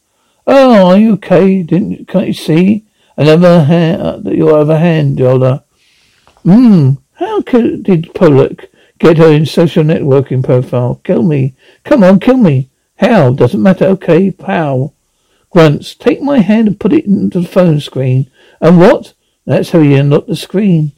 Oh, 0.48 0.92
are 0.92 0.98
you 0.98 1.14
okay? 1.14 1.62
Didn't 1.62 2.08
can't 2.08 2.28
you 2.28 2.34
see? 2.34 2.86
Another 3.18 3.66
hand, 3.66 4.28
uh, 4.28 4.32
your 4.32 4.58
other 4.58 4.78
hand, 4.78 5.20
Yola. 5.20 5.66
Hmm. 6.44 6.92
How 7.16 7.42
could, 7.42 7.84
did 7.84 8.14
Pollock 8.14 8.70
get 8.98 9.18
her 9.18 9.32
in 9.32 9.46
social 9.46 9.84
networking 9.84 10.44
profile? 10.44 11.02
Kill 11.04 11.22
me. 11.22 11.56
Come 11.84 12.04
on, 12.04 12.20
kill 12.20 12.38
me. 12.38 12.70
How? 12.98 13.34
Doesn't 13.34 13.62
matter. 13.62 13.86
Okay, 13.86 14.34
how? 14.46 14.94
Grunts. 15.50 15.94
Take 15.94 16.22
my 16.22 16.40
hand 16.40 16.68
and 16.68 16.80
put 16.80 16.94
it 16.94 17.06
into 17.06 17.42
the 17.42 17.48
phone 17.48 17.80
screen. 17.82 18.32
And 18.62 18.80
what? 18.80 19.14
That's 19.46 19.72
how 19.72 19.82
he 19.82 19.96
unlocked 19.96 20.28
the 20.28 20.36
screen. 20.36 20.94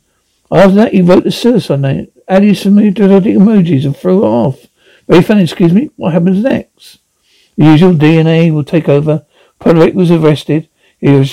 After 0.52 0.76
that, 0.76 0.94
he 0.94 1.02
wrote 1.02 1.24
the 1.24 1.32
suicide 1.32 1.82
note, 1.82 2.14
added 2.28 2.56
some 2.56 2.76
emojis 2.76 3.86
and 3.86 3.98
threw 3.98 4.24
it 4.24 4.28
off. 4.28 4.68
Very 5.08 5.24
funny, 5.24 5.44
excuse 5.44 5.74
me. 5.74 5.90
What 5.96 6.14
happens 6.14 6.44
next? 6.44 7.00
The 7.58 7.66
usual 7.66 7.94
DNA 7.94 8.54
will 8.54 8.64
take 8.64 8.90
over. 8.90 9.26
Pollock 9.60 9.94
was 9.94 10.12
arrested. 10.12 10.68
He 11.00 11.10
was 11.10 11.32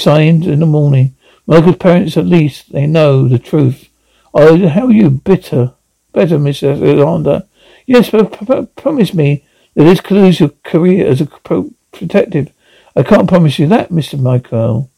signed 0.00 0.46
in 0.46 0.60
the 0.60 0.66
morning. 0.66 1.16
Michael's 1.46 1.76
parents, 1.76 2.16
at 2.16 2.26
least, 2.26 2.72
they 2.72 2.86
know 2.86 3.28
the 3.28 3.38
truth. 3.38 3.88
Oh, 4.32 4.68
how 4.68 4.86
are 4.86 4.92
you 4.92 5.10
bitter? 5.10 5.74
Better, 6.12 6.38
Miss 6.38 6.62
Alexander. 6.62 7.44
Yes, 7.86 8.10
but 8.10 8.76
promise 8.76 9.14
me 9.14 9.44
that 9.74 9.84
this 9.84 10.10
lose 10.10 10.40
your 10.40 10.50
career 10.64 11.06
as 11.06 11.20
a 11.20 11.26
pro- 11.26 11.72
detective. 11.92 12.52
I 12.96 13.02
can't 13.02 13.28
promise 13.28 13.58
you 13.58 13.66
that, 13.68 13.90
Mr. 13.90 14.20
Michael. 14.20 14.90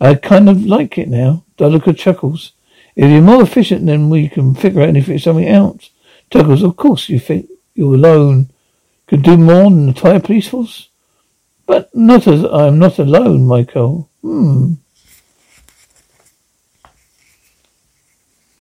I 0.00 0.14
kind 0.14 0.48
of 0.48 0.64
like 0.64 0.98
it 0.98 1.08
now. 1.08 1.44
Dudley 1.56 1.94
chuckles. 1.94 2.52
If 2.96 3.10
you're 3.10 3.20
more 3.20 3.42
efficient, 3.42 3.86
then 3.86 4.10
we 4.10 4.28
can 4.28 4.54
figure 4.54 4.82
out 4.82 4.96
if 4.96 5.08
it's 5.08 5.24
something 5.24 5.48
else. 5.48 5.90
Chuckles, 6.30 6.62
of 6.62 6.76
course 6.76 7.08
you 7.08 7.18
think 7.18 7.48
you're 7.74 7.94
alone 7.94 8.50
could 9.08 9.22
do 9.22 9.36
more 9.36 9.64
than 9.64 9.82
the 9.82 9.88
entire 9.88 10.20
police 10.20 10.48
force? 10.48 10.90
But 11.66 11.94
not 11.94 12.26
as 12.26 12.44
I 12.44 12.68
am 12.68 12.78
not 12.78 12.98
alone, 12.98 13.46
Michael. 13.46 14.10
Hmm. 14.22 14.74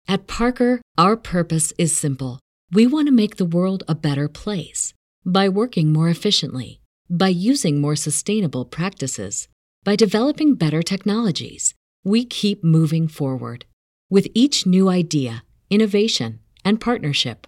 At 0.07 0.27
Parker, 0.27 0.81
our 0.97 1.17
purpose 1.17 1.73
is 1.77 1.95
simple. 1.95 2.39
We 2.71 2.85
want 2.87 3.07
to 3.07 3.13
make 3.13 3.37
the 3.37 3.45
world 3.45 3.83
a 3.87 3.95
better 3.95 4.27
place 4.27 4.93
by 5.25 5.47
working 5.49 5.91
more 5.93 6.09
efficiently, 6.09 6.81
by 7.09 7.29
using 7.29 7.79
more 7.79 7.95
sustainable 7.95 8.65
practices, 8.65 9.47
by 9.83 9.95
developing 9.95 10.55
better 10.55 10.81
technologies. 10.81 11.73
We 12.03 12.25
keep 12.25 12.63
moving 12.63 13.07
forward. 13.07 13.65
With 14.09 14.27
each 14.33 14.65
new 14.65 14.89
idea, 14.89 15.43
innovation, 15.69 16.39
and 16.65 16.79
partnership, 16.81 17.47